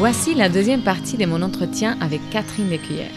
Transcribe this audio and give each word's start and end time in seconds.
Voici 0.00 0.32
la 0.32 0.48
deuxième 0.48 0.80
partie 0.80 1.18
de 1.18 1.26
mon 1.26 1.42
entretien 1.42 1.98
avec 2.00 2.22
Catherine 2.30 2.70
Lécuyère. 2.70 3.10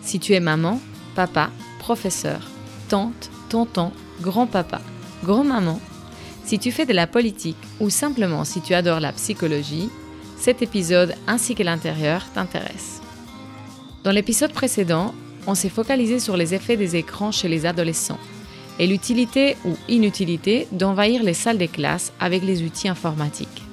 Si 0.00 0.18
tu 0.18 0.32
es 0.32 0.40
maman, 0.40 0.80
papa, 1.14 1.50
professeur, 1.78 2.40
tante, 2.88 3.28
tonton, 3.50 3.92
grand-papa, 4.22 4.80
grand-maman, 5.22 5.78
si 6.46 6.58
tu 6.58 6.72
fais 6.72 6.86
de 6.86 6.94
la 6.94 7.06
politique 7.06 7.58
ou 7.78 7.90
simplement 7.90 8.44
si 8.44 8.62
tu 8.62 8.72
adores 8.72 9.00
la 9.00 9.12
psychologie, 9.12 9.90
cet 10.38 10.62
épisode 10.62 11.14
ainsi 11.26 11.54
que 11.54 11.62
l'intérieur 11.62 12.24
t'intéresse. 12.32 13.02
Dans 14.02 14.12
l'épisode 14.12 14.54
précédent, 14.54 15.14
on 15.46 15.54
s'est 15.54 15.68
focalisé 15.68 16.20
sur 16.20 16.38
les 16.38 16.54
effets 16.54 16.78
des 16.78 16.96
écrans 16.96 17.32
chez 17.32 17.48
les 17.48 17.66
adolescents 17.66 18.20
et 18.78 18.86
l'utilité 18.86 19.58
ou 19.66 19.76
inutilité 19.88 20.68
d'envahir 20.72 21.22
les 21.22 21.34
salles 21.34 21.58
des 21.58 21.68
classes 21.68 22.14
avec 22.18 22.42
les 22.44 22.62
outils 22.62 22.88
informatiques. 22.88 23.65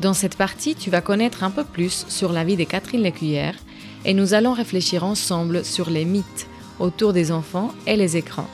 Dans 0.00 0.14
cette 0.14 0.36
partie, 0.36 0.74
tu 0.74 0.90
vas 0.90 1.00
connaître 1.00 1.44
un 1.44 1.50
peu 1.50 1.64
plus 1.64 2.06
sur 2.08 2.32
la 2.32 2.44
vie 2.44 2.56
de 2.56 2.64
Catherine 2.64 3.02
Lécuyère 3.02 3.56
et 4.04 4.14
nous 4.14 4.34
allons 4.34 4.52
réfléchir 4.52 5.04
ensemble 5.04 5.64
sur 5.64 5.90
les 5.90 6.04
mythes 6.04 6.48
autour 6.80 7.12
des 7.12 7.30
enfants 7.30 7.72
et 7.86 7.96
les 7.96 8.16
écrans. 8.16 8.48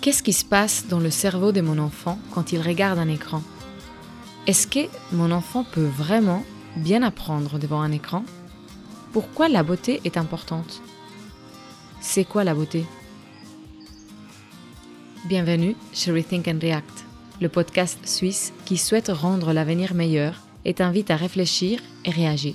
Qu'est-ce 0.00 0.22
qui 0.22 0.32
se 0.32 0.44
passe 0.44 0.86
dans 0.88 1.00
le 1.00 1.10
cerveau 1.10 1.52
de 1.52 1.60
mon 1.60 1.78
enfant 1.78 2.18
quand 2.32 2.52
il 2.52 2.60
regarde 2.60 2.98
un 2.98 3.08
écran? 3.08 3.42
Est-ce 4.46 4.66
que 4.66 4.88
mon 5.12 5.30
enfant 5.30 5.64
peut 5.64 5.88
vraiment 5.96 6.44
bien 6.76 7.02
apprendre 7.02 7.58
devant 7.58 7.80
un 7.80 7.92
écran? 7.92 8.24
Pourquoi 9.12 9.48
la 9.48 9.62
beauté 9.62 10.00
est 10.04 10.16
importante? 10.16 10.82
C'est 12.00 12.24
quoi 12.24 12.44
la 12.44 12.54
beauté? 12.54 12.84
Bienvenue 15.24 15.76
chez 15.92 16.12
Rethink 16.12 16.46
and 16.48 16.58
React, 16.62 17.04
le 17.40 17.48
podcast 17.48 17.98
suisse 18.06 18.52
qui 18.64 18.76
souhaite 18.76 19.08
rendre 19.08 19.52
l'avenir 19.52 19.94
meilleur 19.94 20.42
et 20.64 20.74
t'invite 20.74 21.10
à 21.10 21.16
réfléchir 21.16 21.80
et 22.04 22.10
réagir. 22.10 22.54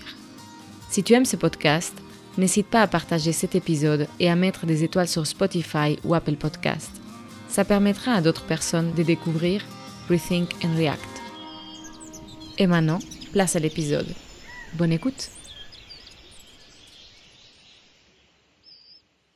Si 0.90 1.04
tu 1.04 1.14
aimes 1.14 1.26
ce 1.26 1.38
podcast, 1.38 1.96
n'hésite 2.38 2.68
pas 2.68 2.82
à 2.82 2.88
partager 2.88 3.32
cet 3.32 3.56
épisode 3.56 4.08
et 4.20 4.30
à 4.30 4.36
mettre 4.36 4.66
des 4.66 4.84
étoiles 4.84 5.08
sur 5.08 5.26
Spotify 5.26 5.98
ou 6.04 6.14
Apple 6.14 6.36
Podcast. 6.36 6.92
Ça 7.48 7.66
permettra 7.66 8.14
à 8.14 8.22
d'autres 8.22 8.46
personnes 8.46 8.94
de 8.94 9.04
découvrir 9.04 9.64
Rethink 10.10 10.54
and 10.64 10.76
React. 10.76 11.22
Et 12.58 12.68
maintenant, 12.68 13.00
place 13.32 13.56
à 13.56 13.60
l'épisode. 13.60 14.08
Bonne 14.74 14.92
écoute. 14.92 15.30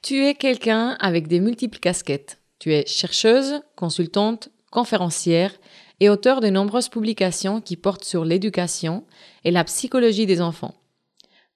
Tu 0.01 0.25
es 0.25 0.35
quelqu'un 0.35 0.97
avec 0.99 1.27
des 1.27 1.39
multiples 1.39 1.79
casquettes. 1.79 2.39
Tu 2.59 2.73
es 2.73 2.85
chercheuse, 2.85 3.61
consultante, 3.75 4.49
conférencière 4.71 5.53
et 5.99 6.09
auteur 6.09 6.41
de 6.41 6.49
nombreuses 6.49 6.89
publications 6.89 7.61
qui 7.61 7.75
portent 7.75 8.03
sur 8.03 8.25
l'éducation 8.25 9.05
et 9.43 9.51
la 9.51 9.63
psychologie 9.63 10.25
des 10.25 10.41
enfants. 10.41 10.75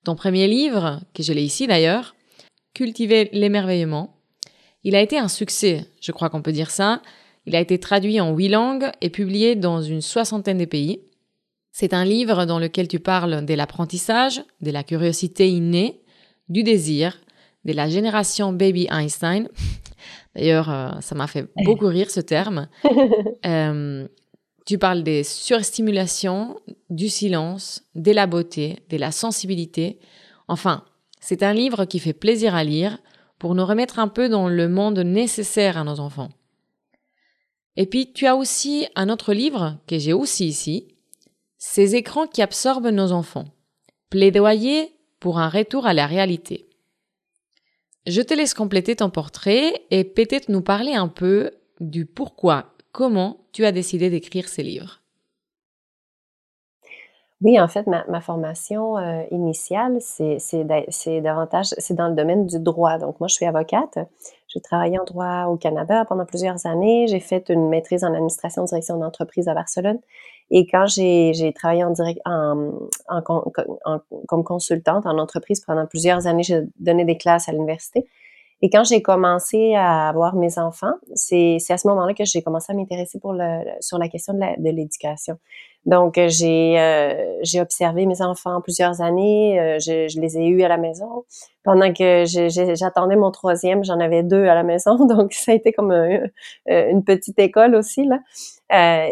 Ton 0.03 0.15
premier 0.15 0.47
livre, 0.47 1.01
que 1.13 1.23
je 1.23 1.33
l'ai 1.33 1.43
ici 1.43 1.67
d'ailleurs, 1.67 2.15
Cultiver 2.73 3.29
l'émerveillement, 3.33 4.15
il 4.83 4.95
a 4.95 5.01
été 5.01 5.17
un 5.17 5.27
succès, 5.27 5.85
je 5.99 6.11
crois 6.13 6.29
qu'on 6.29 6.41
peut 6.41 6.53
dire 6.53 6.71
ça. 6.71 7.01
Il 7.45 7.55
a 7.55 7.59
été 7.59 7.79
traduit 7.79 8.21
en 8.21 8.33
huit 8.33 8.47
langues 8.47 8.89
et 9.01 9.09
publié 9.09 9.55
dans 9.55 9.81
une 9.81 10.01
soixantaine 10.01 10.57
de 10.57 10.65
pays. 10.65 11.01
C'est 11.73 11.93
un 11.93 12.05
livre 12.05 12.45
dans 12.45 12.59
lequel 12.59 12.87
tu 12.87 12.99
parles 12.99 13.45
de 13.45 13.53
l'apprentissage, 13.53 14.43
de 14.61 14.71
la 14.71 14.83
curiosité 14.83 15.49
innée, 15.49 16.01
du 16.49 16.63
désir, 16.63 17.19
de 17.65 17.73
la 17.73 17.89
génération 17.89 18.53
Baby 18.53 18.87
Einstein, 18.89 19.49
D'ailleurs, 20.35 20.69
euh, 20.69 20.89
ça 21.01 21.15
m'a 21.15 21.27
fait 21.27 21.47
beaucoup 21.65 21.87
rire 21.87 22.09
ce 22.09 22.21
terme. 22.21 22.67
Euh, 23.45 24.07
tu 24.67 24.77
parles 24.77 25.01
des 25.01 25.23
surstimulations, 25.23 26.59
du 26.91 27.09
silence, 27.09 27.81
de 27.95 28.11
la 28.11 28.27
beauté, 28.27 28.77
de 28.89 28.97
la 28.97 29.11
sensibilité. 29.11 29.99
Enfin, 30.47 30.85
c'est 31.19 31.41
un 31.41 31.53
livre 31.53 31.85
qui 31.85 31.97
fait 31.97 32.13
plaisir 32.13 32.53
à 32.53 32.63
lire 32.63 32.99
pour 33.39 33.55
nous 33.55 33.65
remettre 33.65 33.97
un 33.97 34.07
peu 34.07 34.29
dans 34.29 34.47
le 34.47 34.69
monde 34.69 34.99
nécessaire 34.99 35.77
à 35.77 35.83
nos 35.83 35.99
enfants. 35.99 36.29
Et 37.75 37.87
puis, 37.87 38.13
tu 38.13 38.27
as 38.27 38.35
aussi 38.35 38.87
un 38.95 39.09
autre 39.09 39.33
livre 39.33 39.79
que 39.87 39.97
j'ai 39.97 40.13
aussi 40.13 40.47
ici, 40.47 40.87
Ces 41.57 41.95
écrans 41.95 42.27
qui 42.27 42.41
absorbent 42.41 42.89
nos 42.89 43.11
enfants. 43.11 43.45
Plaidoyer 44.09 44.93
pour 45.19 45.39
un 45.39 45.49
retour 45.49 45.87
à 45.87 45.93
la 45.93 46.05
réalité. 46.05 46.67
Je 48.07 48.21
te 48.21 48.33
laisse 48.33 48.53
compléter 48.53 48.95
ton 48.95 49.09
portrait 49.09 49.83
et 49.91 50.03
peut-être 50.03 50.49
nous 50.49 50.61
parler 50.61 50.93
un 50.93 51.07
peu 51.07 51.51
du 51.79 52.05
pourquoi, 52.05 52.65
comment 52.91 53.37
tu 53.51 53.65
as 53.65 53.71
décidé 53.71 54.09
d'écrire 54.09 54.47
ces 54.47 54.63
livres. 54.63 55.01
Oui, 57.41 57.59
en 57.59 57.67
fait, 57.67 57.87
ma, 57.87 58.21
formation 58.21 58.97
euh, 58.97 59.23
initiale, 59.31 59.97
c'est 59.99 60.63
davantage, 61.21 61.67
c'est 61.77 61.95
dans 61.95 62.07
le 62.07 62.15
domaine 62.15 62.45
du 62.45 62.59
droit. 62.59 62.99
Donc, 62.99 63.19
moi, 63.19 63.27
je 63.27 63.33
suis 63.33 63.45
avocate. 63.45 63.97
J'ai 64.53 64.61
travaillé 64.61 64.99
en 64.99 65.03
droit 65.05 65.45
au 65.45 65.55
Canada 65.55 66.03
pendant 66.05 66.25
plusieurs 66.25 66.65
années. 66.65 67.07
J'ai 67.07 67.19
fait 67.19 67.49
une 67.49 67.69
maîtrise 67.69 68.03
en 68.03 68.13
administration 68.13 68.63
direction 68.63 68.97
d'entreprise 68.97 69.47
à 69.47 69.53
Barcelone. 69.53 69.99
Et 70.49 70.67
quand 70.67 70.85
j'ai 70.87 71.53
travaillé 71.55 71.83
en 71.83 71.91
direct, 71.91 72.19
en, 72.25 72.71
en, 73.07 73.21
comme 74.27 74.43
consultante 74.43 75.05
en 75.05 75.17
entreprise 75.17 75.61
pendant 75.61 75.85
plusieurs 75.85 76.27
années, 76.27 76.43
j'ai 76.43 76.63
donné 76.79 77.05
des 77.05 77.17
classes 77.17 77.47
à 77.47 77.53
l'université. 77.53 78.05
Et 78.61 78.69
quand 78.69 78.83
j'ai 78.83 79.01
commencé 79.01 79.73
à 79.75 80.09
avoir 80.09 80.35
mes 80.35 80.59
enfants, 80.59 80.93
c'est 81.15 81.57
à 81.69 81.77
ce 81.77 81.87
moment-là 81.87 82.13
que 82.13 82.25
j'ai 82.25 82.41
commencé 82.41 82.71
à 82.71 82.75
m'intéresser 82.75 83.19
pour 83.19 83.35
sur 83.79 83.97
la 83.97 84.07
question 84.09 84.33
de 84.33 84.69
l'éducation. 84.69 85.37
Donc, 85.85 86.13
j'ai 86.27 86.79
euh, 86.79 87.39
j'ai 87.41 87.59
observé 87.59 88.05
mes 88.05 88.21
enfants 88.21 88.61
plusieurs 88.61 89.01
années. 89.01 89.59
Euh, 89.59 89.79
je, 89.79 90.19
les 90.19 90.37
ai 90.37 90.47
eus 90.47 90.61
à 90.63 90.67
la 90.67 90.77
maison. 90.77 91.25
Pendant 91.63 91.91
que 91.91 92.25
j'attendais 92.75 93.15
mon 93.15 93.31
troisième, 93.31 93.83
j'en 93.83 93.99
avais 93.99 94.21
deux 94.21 94.45
à 94.45 94.53
la 94.53 94.63
maison. 94.63 95.05
Donc, 95.07 95.33
ça 95.33 95.51
a 95.53 95.55
été 95.55 95.73
comme 95.73 95.91
euh, 95.91 96.27
une 96.67 97.03
petite 97.03 97.39
école 97.39 97.75
aussi 97.75 98.05
là. 98.05 98.19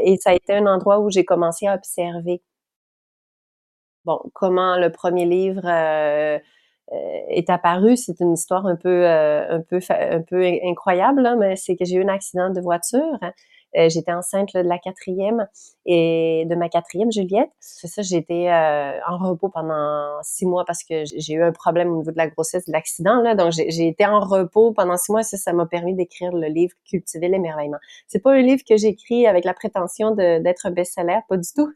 et 0.03 0.17
ça 0.21 0.31
a 0.31 0.33
été 0.35 0.53
un 0.53 0.67
endroit 0.67 0.99
où 0.99 1.09
j'ai 1.09 1.25
commencé 1.25 1.65
à 1.67 1.73
observer. 1.75 2.41
Bon, 4.05 4.19
comment 4.33 4.77
le 4.77 4.91
premier 4.91 5.25
livre 5.25 5.67
est 7.29 7.49
apparu, 7.49 7.97
c'est 7.97 8.19
une 8.19 8.33
histoire 8.33 8.65
un 8.65 8.75
peu 8.75 9.07
un 9.07 9.61
peu 9.61 9.79
un 9.89 10.21
peu 10.21 10.43
incroyable, 10.63 11.35
mais 11.39 11.55
c'est 11.55 11.75
que 11.75 11.85
j'ai 11.85 11.97
eu 11.97 12.03
un 12.03 12.07
accident 12.07 12.49
de 12.49 12.61
voiture. 12.61 13.19
Euh, 13.77 13.87
j'étais 13.89 14.11
enceinte 14.11 14.53
de 14.55 14.61
la 14.61 14.79
quatrième 14.79 15.47
et 15.85 16.45
de 16.49 16.55
ma 16.55 16.69
quatrième 16.69 17.11
Juliette. 17.11 17.49
C'est 17.59 17.87
ça, 17.87 18.01
j'étais 18.01 18.49
euh, 18.49 18.99
en 19.07 19.17
repos 19.17 19.49
pendant 19.49 20.17
six 20.23 20.45
mois 20.45 20.65
parce 20.65 20.83
que 20.83 21.03
j'ai 21.05 21.33
eu 21.33 21.43
un 21.43 21.51
problème 21.51 21.91
au 21.91 21.97
niveau 21.97 22.11
de 22.11 22.17
la 22.17 22.27
grossesse, 22.27 22.65
de 22.65 22.71
l'accident. 22.71 23.21
Là, 23.21 23.35
donc 23.35 23.51
j'ai 23.51 23.87
été 23.87 24.05
en 24.05 24.19
repos 24.19 24.73
pendant 24.73 24.97
six 24.97 25.11
mois. 25.11 25.23
Ça, 25.23 25.37
ça 25.37 25.53
m'a 25.53 25.67
permis 25.67 25.93
d'écrire 25.93 26.31
le 26.31 26.47
livre 26.47 26.73
Cultiver 26.89 27.27
l'émerveillement. 27.27 27.77
C'est 28.07 28.19
pas 28.19 28.33
un 28.33 28.41
livre 28.41 28.63
que 28.67 28.75
j'écris 28.75 29.27
avec 29.27 29.45
la 29.45 29.53
prétention 29.53 30.11
d'être 30.11 30.65
un 30.65 30.71
best-seller, 30.71 31.19
pas 31.27 31.37
du 31.37 31.49
tout. 31.55 31.71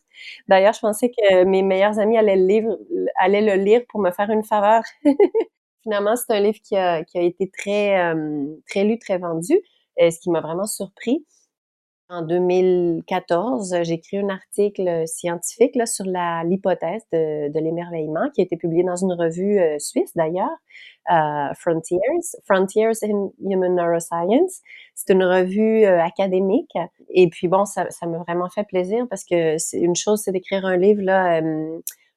D'ailleurs, 0.47 0.73
je 0.73 0.79
pensais 0.79 1.09
que 1.09 1.43
mes 1.43 1.61
meilleurs 1.61 1.99
amis 1.99 2.17
allaient 2.17 2.37
le, 2.37 2.47
livre, 2.47 2.77
allaient 3.19 3.41
le 3.41 3.61
lire 3.63 3.81
pour 3.89 4.01
me 4.01 4.11
faire 4.11 4.29
une 4.31 4.43
faveur. 4.43 4.81
Finalement, 5.83 6.15
c'est 6.15 6.33
un 6.33 6.39
livre 6.39 6.59
qui 6.63 6.77
a, 6.77 7.03
qui 7.03 7.17
a 7.17 7.21
été 7.21 7.51
très, 7.51 7.99
euh, 7.99 8.45
très 8.69 8.85
lu, 8.85 8.97
très 8.97 9.17
vendu, 9.17 9.59
ce 9.99 10.19
qui 10.19 10.29
m'a 10.29 10.39
vraiment 10.39 10.65
surpris. 10.65 11.25
En 12.09 12.21
2014, 12.21 13.75
j'ai 13.83 13.93
écrit 13.93 14.17
un 14.17 14.27
article 14.29 15.07
scientifique 15.07 15.75
là, 15.75 15.85
sur 15.85 16.05
l'hypothèse 16.05 17.01
de, 17.13 17.59
l'émerveillement 17.59 18.29
qui 18.35 18.41
a 18.41 18.43
été 18.43 18.57
publié 18.57 18.83
dans 18.83 18.97
une 18.97 19.13
revue 19.13 19.57
euh, 19.57 19.79
suisse 19.79 20.11
d'ailleurs, 20.15 20.49
euh, 21.11 21.53
Frontiers, 21.57 21.99
Frontiers 22.45 22.91
in 23.03 23.29
Human 23.39 23.75
Neuroscience. 23.75 24.61
C'est 24.95 25.13
une 25.13 25.23
revue 25.23 25.85
euh, 25.85 26.03
académique. 26.03 26.73
Et 27.09 27.29
puis 27.29 27.47
bon, 27.47 27.63
ça, 27.63 27.89
ça 27.89 28.05
m'a 28.05 28.17
vraiment 28.19 28.49
fait 28.49 28.65
plaisir 28.65 29.05
parce 29.09 29.23
que 29.23 29.55
une 29.77 29.95
chose, 29.95 30.21
c'est 30.23 30.33
d'écrire 30.33 30.65
un 30.65 30.75
livre 30.75 31.01
là, 31.01 31.41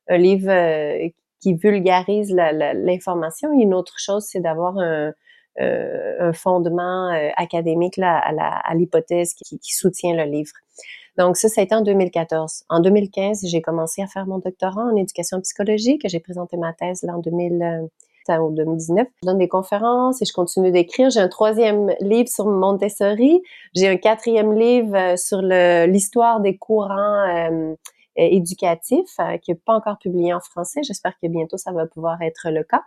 un 0.09 0.19
livre 0.19 0.51
qui 1.41 1.55
vulgarise 1.55 2.35
l'information. 2.35 3.53
Une 3.53 3.73
autre 3.73 3.95
chose, 3.99 4.27
c'est 4.29 4.41
d'avoir 4.41 4.79
un 4.79 5.13
un 5.59 6.33
fondement 6.33 7.11
euh, 7.13 7.31
académique 7.37 7.97
là, 7.97 8.19
à 8.19 8.75
l'hypothèse 8.75 9.35
qui, 9.35 9.59
qui, 9.59 9.73
soutient 9.75 10.15
le 10.15 10.31
livre. 10.31 10.53
Donc 11.17 11.37
ça, 11.37 11.49
ça 11.49 11.61
a 11.61 11.65
été 11.65 11.75
en 11.75 11.81
2014. 11.81 12.65
En 12.69 12.81
2015, 12.81 13.47
j'ai 13.47 13.63
commencé 13.63 14.03
à 14.03 14.07
faire 14.07 14.27
mon 14.27 14.39
doctorat 14.39 14.83
en 14.83 14.97
éducation 14.97 15.41
psychologique. 15.41 16.03
J'ai 16.05 16.21
présenté 16.21 16.57
ma 16.57 16.73
thèse 16.75 17.03
là 17.03 17.17
en 17.17 17.21
2000 17.21 17.89
ou 18.29 18.51
2019. 18.51 19.07
Je 19.23 19.27
donne 19.27 19.39
des 19.39 19.49
conférences 19.49 20.21
et 20.21 20.25
je 20.25 20.33
continue 20.33 20.71
d'écrire. 20.71 21.11
J'ai 21.11 21.21
un 21.21 21.29
troisième 21.29 21.93
livre 22.01 22.29
sur 22.29 22.47
Montessori. 22.47 23.43
J'ai 23.75 23.89
un 23.89 23.97
quatrième 23.97 24.53
livre 24.53 24.97
euh, 24.97 25.17
sur 25.17 25.41
l'histoire 25.43 26.41
des 26.41 26.57
courants 26.57 27.25
euh, 27.29 27.75
éducatifs 28.17 29.17
qui 29.43 29.51
n'est 29.51 29.61
pas 29.65 29.75
encore 29.75 29.99
publié 29.99 30.33
en 30.33 30.41
français. 30.41 30.81
J'espère 30.83 31.13
que 31.23 31.29
bientôt 31.29 31.59
ça 31.59 31.73
va 31.73 31.87
pouvoir 31.87 32.21
être 32.23 32.49
le 32.51 32.65
cas. 32.65 32.83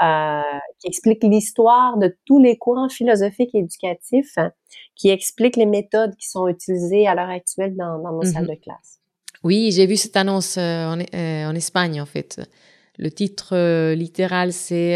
Euh, 0.00 0.42
qui 0.78 0.86
explique 0.86 1.24
l'histoire 1.24 1.98
de 1.98 2.16
tous 2.24 2.38
les 2.38 2.56
courants 2.56 2.88
philosophiques 2.88 3.52
et 3.54 3.58
éducatifs, 3.58 4.32
hein, 4.36 4.52
qui 4.94 5.08
explique 5.08 5.56
les 5.56 5.66
méthodes 5.66 6.14
qui 6.14 6.28
sont 6.28 6.46
utilisées 6.46 7.08
à 7.08 7.16
l'heure 7.16 7.30
actuelle 7.30 7.76
dans, 7.76 7.98
dans 7.98 8.12
nos 8.12 8.22
salles 8.22 8.44
mm-hmm. 8.44 8.58
de 8.58 8.62
classe. 8.62 9.00
Oui, 9.42 9.72
j'ai 9.72 9.86
vu 9.86 9.96
cette 9.96 10.16
annonce 10.16 10.56
en, 10.56 11.00
en, 11.00 11.54
Espagne, 11.54 12.00
en 12.00 12.06
fait. 12.06 12.40
Le 12.96 13.10
titre 13.10 13.92
littéral, 13.92 14.52
c'est, 14.52 14.94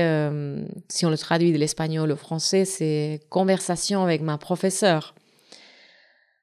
si 0.89 1.07
on 1.07 1.11
le 1.11 1.19
traduit 1.19 1.53
de 1.53 1.59
l'espagnol 1.59 2.11
au 2.11 2.17
français, 2.17 2.65
c'est 2.65 3.21
Conversation 3.29 4.03
avec 4.03 4.21
ma 4.23 4.39
professeure. 4.39 5.15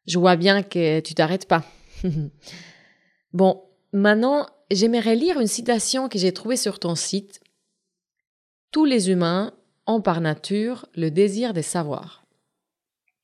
Je 0.07 0.17
vois 0.17 0.37
bien 0.37 0.63
que 0.63 1.01
tu 1.01 1.13
t'arrêtes 1.13 1.47
pas. 1.47 1.63
bon, 3.33 3.61
maintenant, 3.93 4.47
j'aimerais 4.71 5.15
lire 5.15 5.39
une 5.39 5.47
citation 5.47 6.09
que 6.09 6.17
j'ai 6.17 6.31
trouvée 6.31 6.57
sur 6.57 6.79
ton 6.79 6.95
site. 6.95 7.41
Tous 8.71 8.85
les 8.85 9.09
humains 9.09 9.51
ont 9.87 9.99
par 9.99 10.21
nature 10.21 10.85
le 10.95 11.09
désir 11.09 11.53
de 11.53 11.61
savoir. 11.61 12.23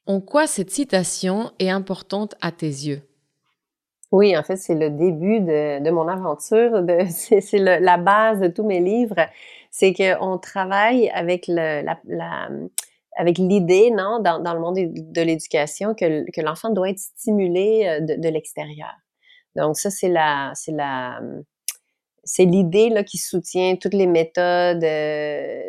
En 0.08 0.20
quoi 0.20 0.48
cette 0.48 0.72
citation 0.72 1.52
est 1.60 1.70
importante 1.70 2.34
à 2.42 2.52
tes 2.52 2.66
yeux? 2.66 3.04
Oui, 4.12 4.36
en 4.36 4.42
fait, 4.42 4.56
c'est 4.56 4.74
le 4.74 4.90
début 4.90 5.42
de, 5.42 5.88
mon 5.92 6.08
aventure, 6.08 6.84
c'est 7.10 7.60
la 7.60 7.98
base 7.98 8.40
de 8.40 8.48
tous 8.48 8.66
mes 8.66 8.80
livres. 8.80 9.28
C'est 9.70 9.94
qu'on 9.94 10.40
travaille 10.40 11.10
avec 11.10 11.46
l'idée, 11.48 11.84
non, 13.92 14.20
dans, 14.20 14.54
le 14.54 14.60
monde 14.60 14.78
de 14.78 15.22
l'éducation, 15.22 15.94
que, 15.94 16.42
l'enfant 16.42 16.72
doit 16.72 16.90
être 16.90 16.98
stimulé 16.98 17.86
euh, 17.86 18.00
de, 18.00 18.30
l'extérieur. 18.30 18.96
Donc 19.56 19.78
ça, 19.78 19.92
c'est 19.92 20.12
c'est 20.56 20.72
la, 20.72 21.20
c'est 22.26 22.46
l'idée 22.46 22.90
là 22.90 23.04
qui 23.04 23.18
soutient 23.18 23.76
toutes 23.76 23.94
les 23.94 24.08
méthodes 24.08 24.84
euh, 24.84 25.62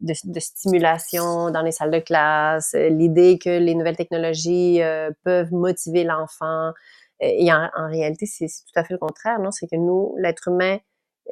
de, 0.00 0.40
stimulation 0.40 1.50
dans 1.50 1.62
les 1.62 1.72
salles 1.72 1.90
de 1.90 2.00
classe, 2.00 2.74
l'idée 2.74 3.38
que 3.38 3.50
les 3.50 3.74
nouvelles 3.74 3.96
technologies 3.96 4.82
euh, 4.82 5.10
peuvent 5.22 5.52
motiver 5.52 6.04
l'enfant. 6.04 6.72
Et 7.20 7.50
en, 7.52 7.88
réalité, 7.88 8.26
c'est, 8.26 8.46
tout 8.46 8.78
à 8.78 8.84
fait 8.84 8.92
le 8.92 8.98
contraire, 8.98 9.38
non? 9.38 9.50
C'est 9.50 9.68
que 9.68 9.76
nous, 9.76 10.14
l'être 10.18 10.48
humain, 10.48 10.78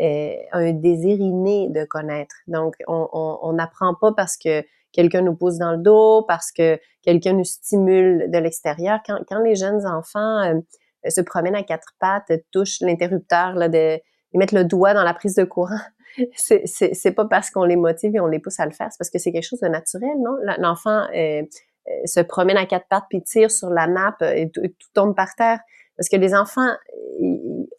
a 0.01 0.59
un 0.59 0.73
désir 0.73 1.19
inné 1.19 1.69
de 1.69 1.85
connaître. 1.85 2.37
Donc, 2.47 2.77
on 2.87 3.53
n'apprend 3.53 3.95
pas 3.95 4.13
parce 4.13 4.39
que 4.39 4.65
quelqu'un 4.93 5.23
nous 5.23 5.35
pousse 5.35 5.59
dans 5.59 5.73
le 5.73 5.79
dos, 5.79 6.23
parce 6.29 6.53
que 6.53 6.79
quelqu'un 7.03 7.33
nous 7.33 7.45
stimule 7.45 8.31
de 8.31 8.39
l'extérieur. 8.39 9.01
Quand, 9.05 9.19
quand, 9.29 9.41
les 9.41 9.57
jeunes 9.57 9.87
enfants 9.87 10.43
euh, 10.45 11.11
se 11.11 11.21
promènent 11.21 11.57
à 11.57 11.63
quatre 11.63 11.95
pattes, 11.99 12.31
touchent 12.53 12.81
l'interrupteur, 12.81 13.55
là, 13.55 13.69
de, 13.69 13.99
ils 14.33 14.39
mettent 14.39 14.53
le 14.53 14.65
doigt 14.65 14.95
dans 14.95 15.05
la 15.05 15.15
prise 15.15 15.35
de 15.35 15.45
courant, 15.45 15.81
c'est, 16.37 16.67
c'est, 16.67 17.13
pas 17.13 17.25
parce 17.25 17.51
qu'on 17.51 17.65
les 17.65 17.77
motive 17.77 18.15
et 18.17 18.21
on 18.21 18.27
les 18.27 18.39
pousse 18.39 18.61
à 18.61 18.67
le 18.67 18.73
faire, 18.73 18.89
c'est 18.91 18.99
parce 18.99 19.11
que 19.11 19.19
c'est 19.19 19.33
quelque 19.33 19.47
chose 19.47 19.61
de 19.61 19.69
naturel, 19.69 20.15
non? 20.19 20.37
L'enfant 20.59 21.07
euh, 21.15 21.43
euh, 21.89 21.91
se 22.05 22.21
promène 22.21 22.57
à 22.57 22.67
quatre 22.67 22.87
pattes 22.89 23.07
puis 23.09 23.23
tire 23.23 23.51
sur 23.51 23.71
la 23.71 23.87
nappe 23.87 24.23
et 24.23 24.51
tout 24.51 24.63
tombe 24.95 25.15
par 25.15 25.35
terre. 25.35 25.59
Parce 25.97 26.09
que 26.09 26.17
les 26.17 26.35
enfants 26.35 26.71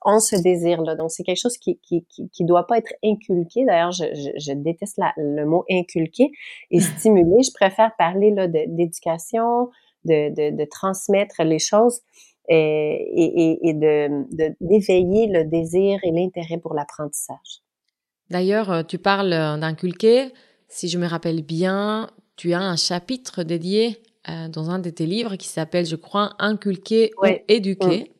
ont 0.06 0.20
ce 0.20 0.36
désir-là. 0.36 0.96
Donc, 0.96 1.12
c'est 1.12 1.24
quelque 1.24 1.42
chose 1.42 1.58
qui 1.58 1.80
qui, 1.80 2.06
qui, 2.06 2.46
doit 2.46 2.68
pas 2.68 2.78
être 2.78 2.94
inculqué. 3.04 3.66
D'ailleurs, 3.66 3.92
je, 3.92 4.06
je, 4.38 4.54
déteste 4.54 5.00
le 5.18 5.46
mot 5.46 5.66
inculquer 5.70 6.32
et 6.70 6.80
stimuler. 6.80 7.42
Je 7.44 7.52
préfère 7.54 7.96
parler 7.98 8.32
là 8.32 8.48
d'éducation, 8.48 9.70
de, 10.06 10.30
de, 10.30 10.56
de, 10.56 10.66
transmettre 10.66 11.44
les 11.44 11.60
choses 11.60 12.02
et, 12.50 13.06
et, 13.16 13.69
et 13.69 13.74
de 13.74 14.56
d'éveiller 14.62 15.28
le 15.28 15.45
désir 15.45 16.00
et 16.04 16.12
l'intérêt 16.12 16.57
pour 16.57 16.74
l'apprentissage. 16.74 17.62
D'ailleurs, 18.30 18.72
euh, 18.72 18.84
tu 18.84 18.98
parles 18.98 19.34
euh, 19.34 19.57
d'inculquer. 19.57 20.31
Si 20.68 20.90
je 20.90 20.98
me 20.98 21.07
rappelle 21.07 21.44
bien, 21.44 22.10
tu 22.36 22.54
as 22.54 22.62
un 22.62 22.75
chapitre 22.75 23.44
dédié 23.44 24.01
euh, 24.30 24.48
dans 24.48 24.69
un 24.69 24.80
de 24.80 24.90
tes 24.90 25.06
livres 25.06 25.36
qui 25.36 25.48
s'appelle, 25.48 25.86
je 25.86 25.98
crois, 25.98 26.34
Inculquer 26.40 27.12
ou 27.22 27.28
éduquer. 27.48 28.12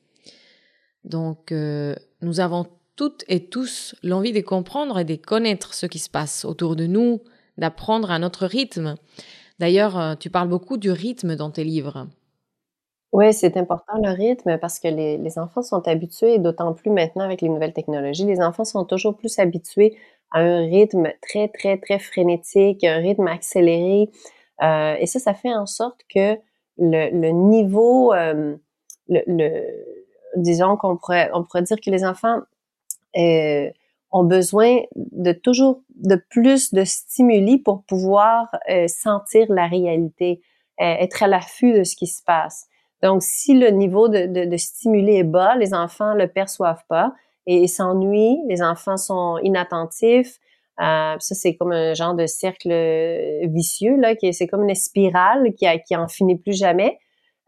Mm. 1.06 1.10
Donc, 1.10 1.52
euh, 1.52 1.96
nous 2.22 2.40
avons 2.40 2.68
toutes 2.96 3.24
et 3.28 3.48
tous 3.50 3.96
l'envie 4.04 4.34
de 4.34 4.42
comprendre 4.42 5.00
et 5.00 5.06
de 5.06 5.16
connaître 5.16 5.74
ce 5.74 5.86
qui 5.86 6.00
se 6.00 6.10
passe 6.10 6.46
autour 6.46 6.76
de 6.76 6.88
nous, 6.88 7.22
d'apprendre 7.58 8.12
à 8.12 8.20
notre 8.20 8.46
rythme. 8.46 8.96
D'ailleurs, 9.60 9.98
euh, 9.98 10.16
tu 10.16 10.30
parles 10.30 10.50
beaucoup 10.50 10.78
du 10.78 10.92
rythme 10.92 11.36
dans 11.36 11.52
tes 11.52 11.64
livres. 11.64 12.08
Oui, 13.14 13.32
c'est 13.32 13.58
important 13.58 13.94
le 14.04 14.10
rythme 14.10 14.58
parce 14.58 14.80
que 14.80 14.88
les, 14.88 15.20
les 15.20 15.38
enfants 15.38 15.62
sont 15.62 15.88
habitués, 15.88 16.40
d'autant 16.40 16.74
plus 16.74 16.90
maintenant 16.90 17.24
avec 17.24 17.42
les 17.42 17.50
nouvelles 17.50 17.74
technologies, 17.74 18.26
les 18.26 18.42
enfants 18.42 18.66
sont 18.66 18.86
toujours 18.86 19.16
plus 19.16 19.38
habitués 19.38 19.96
à 20.32 20.40
un 20.40 20.62
rythme 20.66 21.10
très, 21.22 21.48
très, 21.48 21.78
très 21.78 22.00
frénétique, 22.00 22.84
un 22.84 22.98
rythme 22.98 23.28
accéléré. 23.28 24.10
Euh, 24.64 24.96
et 25.00 25.06
ça, 25.06 25.20
ça 25.20 25.36
fait 25.36 25.54
en 25.54 25.68
sorte 25.68 26.02
que 26.14 26.40
le, 26.80 27.12
le 27.12 27.30
niveau, 27.30 28.12
euh, 28.14 28.56
le, 29.08 29.62
disons 30.36 30.76
qu'on 30.76 30.98
pourrait, 30.98 31.30
on 31.36 31.44
pourrait 31.44 31.62
dire 31.62 31.78
que 31.80 31.92
les 31.92 32.04
enfants 32.04 32.40
euh, 33.16 33.70
ont 34.12 34.24
besoin 34.24 34.80
de 34.96 35.34
toujours 35.34 35.82
de 35.96 36.16
plus 36.16 36.74
de 36.74 36.84
stimuli 36.84 37.60
pour 37.60 37.84
pouvoir 37.84 38.48
sentir 38.88 39.46
la 39.50 39.68
réalité, 39.68 40.42
être 40.80 41.22
à 41.22 41.28
l'affût 41.28 41.74
de 41.74 41.84
ce 41.84 41.96
qui 41.96 42.08
se 42.08 42.24
passe. 42.24 42.68
Donc, 43.04 43.22
si 43.22 43.54
le 43.54 43.70
niveau 43.70 44.08
de, 44.08 44.26
de, 44.26 44.46
de 44.50 44.58
stimuli 44.58 45.18
est 45.18 45.24
bas, 45.24 45.56
les 45.56 45.74
enfants 45.74 46.14
le 46.14 46.28
perçoivent 46.28 46.84
pas 46.88 47.14
et 47.46 47.68
s'ennuient, 47.68 48.40
les 48.48 48.64
enfants 48.64 48.98
sont 48.98 49.38
inattentifs, 49.44 50.40
euh, 50.80 51.16
ça, 51.20 51.36
c'est 51.36 51.56
comme 51.56 51.72
un 51.72 51.94
genre 51.94 52.16
de 52.16 52.26
cercle 52.26 52.72
vicieux, 53.44 53.98
là, 53.98 54.16
qui 54.16 54.34
c'est 54.34 54.48
comme 54.48 54.68
une 54.68 54.74
spirale 54.74 55.54
qui, 55.54 55.68
a, 55.68 55.78
qui 55.78 55.96
en 55.96 56.08
finit 56.08 56.38
plus 56.38 56.58
jamais. 56.58 56.98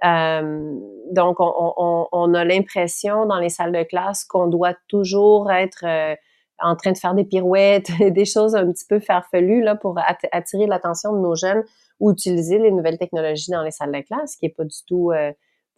Euh, 0.04 0.78
donc, 1.12 1.40
on, 1.40 1.74
on, 1.78 2.08
on 2.12 2.34
a 2.34 2.44
l'impression 2.44 3.26
dans 3.26 3.40
les 3.40 3.50
salles 3.50 3.72
de 3.72 3.84
classe 3.84 4.26
qu'on 4.26 4.48
doit 4.48 4.76
toujours 4.90 5.52
être 5.52 5.86
euh, 5.86 6.16
en 6.60 6.76
train 6.76 6.92
de 6.92 6.98
faire 6.98 7.16
des 7.16 7.24
pirouettes, 7.24 7.92
des 8.00 8.26
choses 8.26 8.56
un 8.56 8.72
petit 8.72 8.86
peu 8.88 9.00
farfelues 9.00 9.64
là, 9.64 9.76
pour 9.76 9.98
attirer 10.32 10.68
l'attention 10.68 11.14
de 11.14 11.20
nos 11.20 11.36
jeunes 11.36 11.64
ou 12.00 12.12
utiliser 12.12 12.60
les 12.60 12.72
nouvelles 12.72 12.98
technologies 12.98 13.52
dans 13.52 13.64
les 13.64 13.72
salles 13.72 13.94
de 13.94 14.02
classe, 14.02 14.36
qui 14.36 14.48
est 14.48 14.56
pas 14.56 14.66
du 14.66 14.78
tout 14.86 15.12
euh, 15.12 15.32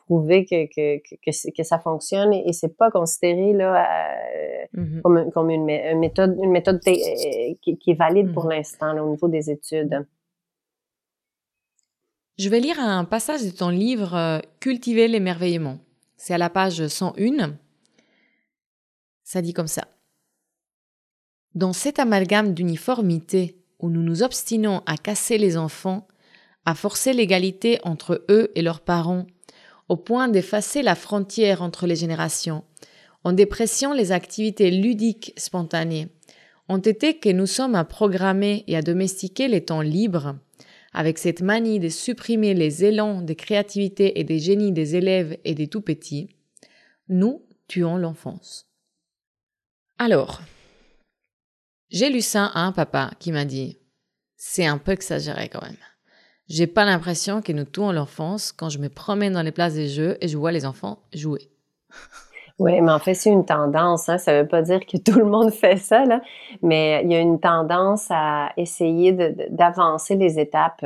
prouver 0.07 0.45
que, 0.45 0.65
que, 0.68 0.98
que, 1.00 1.51
que, 1.51 1.63
ça 1.63 1.80
fonctionne 1.80 2.33
et, 2.33 2.54
c'est 2.54 2.75
pas 2.75 2.89
considéré 2.89 3.54
là 3.54 3.86
mm-hmm. 4.74 5.01
comme, 5.01 5.31
comme 5.31 5.50
une, 5.50 5.65
méthode 6.00 6.38
une 6.42 6.51
méthode 6.51 6.80
euh, 6.88 7.54
qui, 7.62 7.77
qui, 7.77 7.92
est 7.92 8.00
valide 8.00 8.33
pour 8.33 8.45
mm-hmm. 8.45 8.56
l'instant 8.56 8.98
au 8.98 9.12
niveau 9.12 9.27
des 9.27 9.50
études. 9.50 10.06
Je 12.38 12.50
vais 12.50 12.59
lire 12.59 12.80
un 12.80 13.04
passage 13.04 13.44
de 13.44 13.50
ton 13.50 13.69
livre 13.69 14.15
euh, 14.15 14.39
Cultiver 14.59 15.07
l'émerveillement. 15.07 15.80
C'est 16.15 16.33
à 16.33 16.38
la 16.38 16.50
page 16.50 16.88
101. 16.88 17.57
Ça 19.24 19.41
dit 19.41 19.53
comme 19.53 19.67
ça. 19.67 19.88
Dans 21.53 21.74
cet 21.74 22.00
amalgame 22.00 22.53
d'uniformité 22.53 23.58
où 23.79 23.89
nous 23.89 24.03
nous 24.03 24.24
obstinons 24.24 24.84
à 24.86 24.98
casser 24.98 25.38
les 25.38 25.58
enfants, 25.58 26.08
à 26.65 26.75
forcer 26.75 27.13
l'égalité 27.13 27.79
entre 27.84 28.24
eux 28.29 28.51
et 28.55 28.62
leurs 28.62 28.81
parents, 28.81 29.25
au 29.89 29.98
point 29.98 30.27
d'effacer 30.27 30.82
la 30.82 30.96
frontière 30.96 31.62
entre 31.62 31.88
les 31.88 31.96
générations, 31.96 32.63
en 33.24 33.34
dépréciant 33.34 33.94
les 33.94 34.12
activités 34.12 34.72
ludiques 34.72 35.34
spontanées, 35.38 36.10
ont 36.70 36.77
été 36.77 37.17
que 37.17 37.29
nous 37.29 37.46
sommes 37.46 37.75
à 37.75 37.86
programmer 37.86 38.63
et 38.67 38.75
à 38.75 38.82
domestiquer 38.82 39.48
les 39.48 39.63
temps 39.63 39.82
libres, 39.82 40.36
avec 40.94 41.17
cette 41.17 41.41
manie 41.41 41.79
de 41.79 41.89
supprimer 41.89 42.53
les 42.53 42.84
élans 42.84 43.22
de 43.22 43.34
créativité 43.34 44.20
et 44.20 44.24
des 44.24 44.39
génies 44.39 44.72
des 44.72 44.96
élèves 44.96 45.38
et 45.46 45.53
des 45.53 45.67
tout-petits, 45.67 46.29
nous 47.08 47.46
tuons 47.67 47.98
l'enfance. 47.98 48.67
Alors, 50.00 50.41
j'ai 51.89 52.10
lu 52.10 52.22
ça 52.22 52.46
à 52.46 52.62
un 52.62 52.72
papa 52.72 53.12
qui 53.20 53.32
m'a 53.32 53.46
dit, 53.46 53.77
c'est 54.36 54.65
un 54.65 54.77
peu 54.77 54.91
exagéré 54.91 55.50
quand 55.50 55.62
même. 55.62 55.77
J'ai 56.50 56.68
pas 56.68 56.86
l'impression 56.86 57.42
que 57.42 57.51
nous 57.51 57.66
tuons 57.66 57.92
l'enfance 57.92 58.51
quand 58.51 58.70
je 58.70 58.80
me 58.80 58.88
promène 58.88 59.34
dans 59.34 59.42
les 59.42 59.51
places 59.51 59.74
des 59.74 59.88
jeux 59.88 60.18
et 60.22 60.27
je 60.27 60.38
vois 60.38 60.51
les 60.51 60.66
enfants 60.66 61.00
jouer. 61.13 61.50
Oui, 62.60 62.82
mais 62.82 62.92
en 62.92 63.00
fait, 63.00 63.13
c'est 63.13 63.30
une 63.30 63.46
tendance. 63.46 64.10
Hein. 64.10 64.18
Ça 64.18 64.42
veut 64.42 64.48
pas 64.48 64.62
dire 64.62 64.86
que 64.86 64.98
tout 64.98 65.20
le 65.20 65.25
monde 65.25 65.51
fait 65.54 65.77
ça, 65.77 66.06
là, 66.06 66.22
mais 66.62 67.01
il 67.04 67.12
y 67.12 67.16
a 67.16 67.20
une 67.20 67.39
tendance 67.39 68.08
à 68.10 68.51
essayer 68.58 69.12
d'avancer 69.50 70.16
les 70.16 70.39
étapes. 70.39 70.86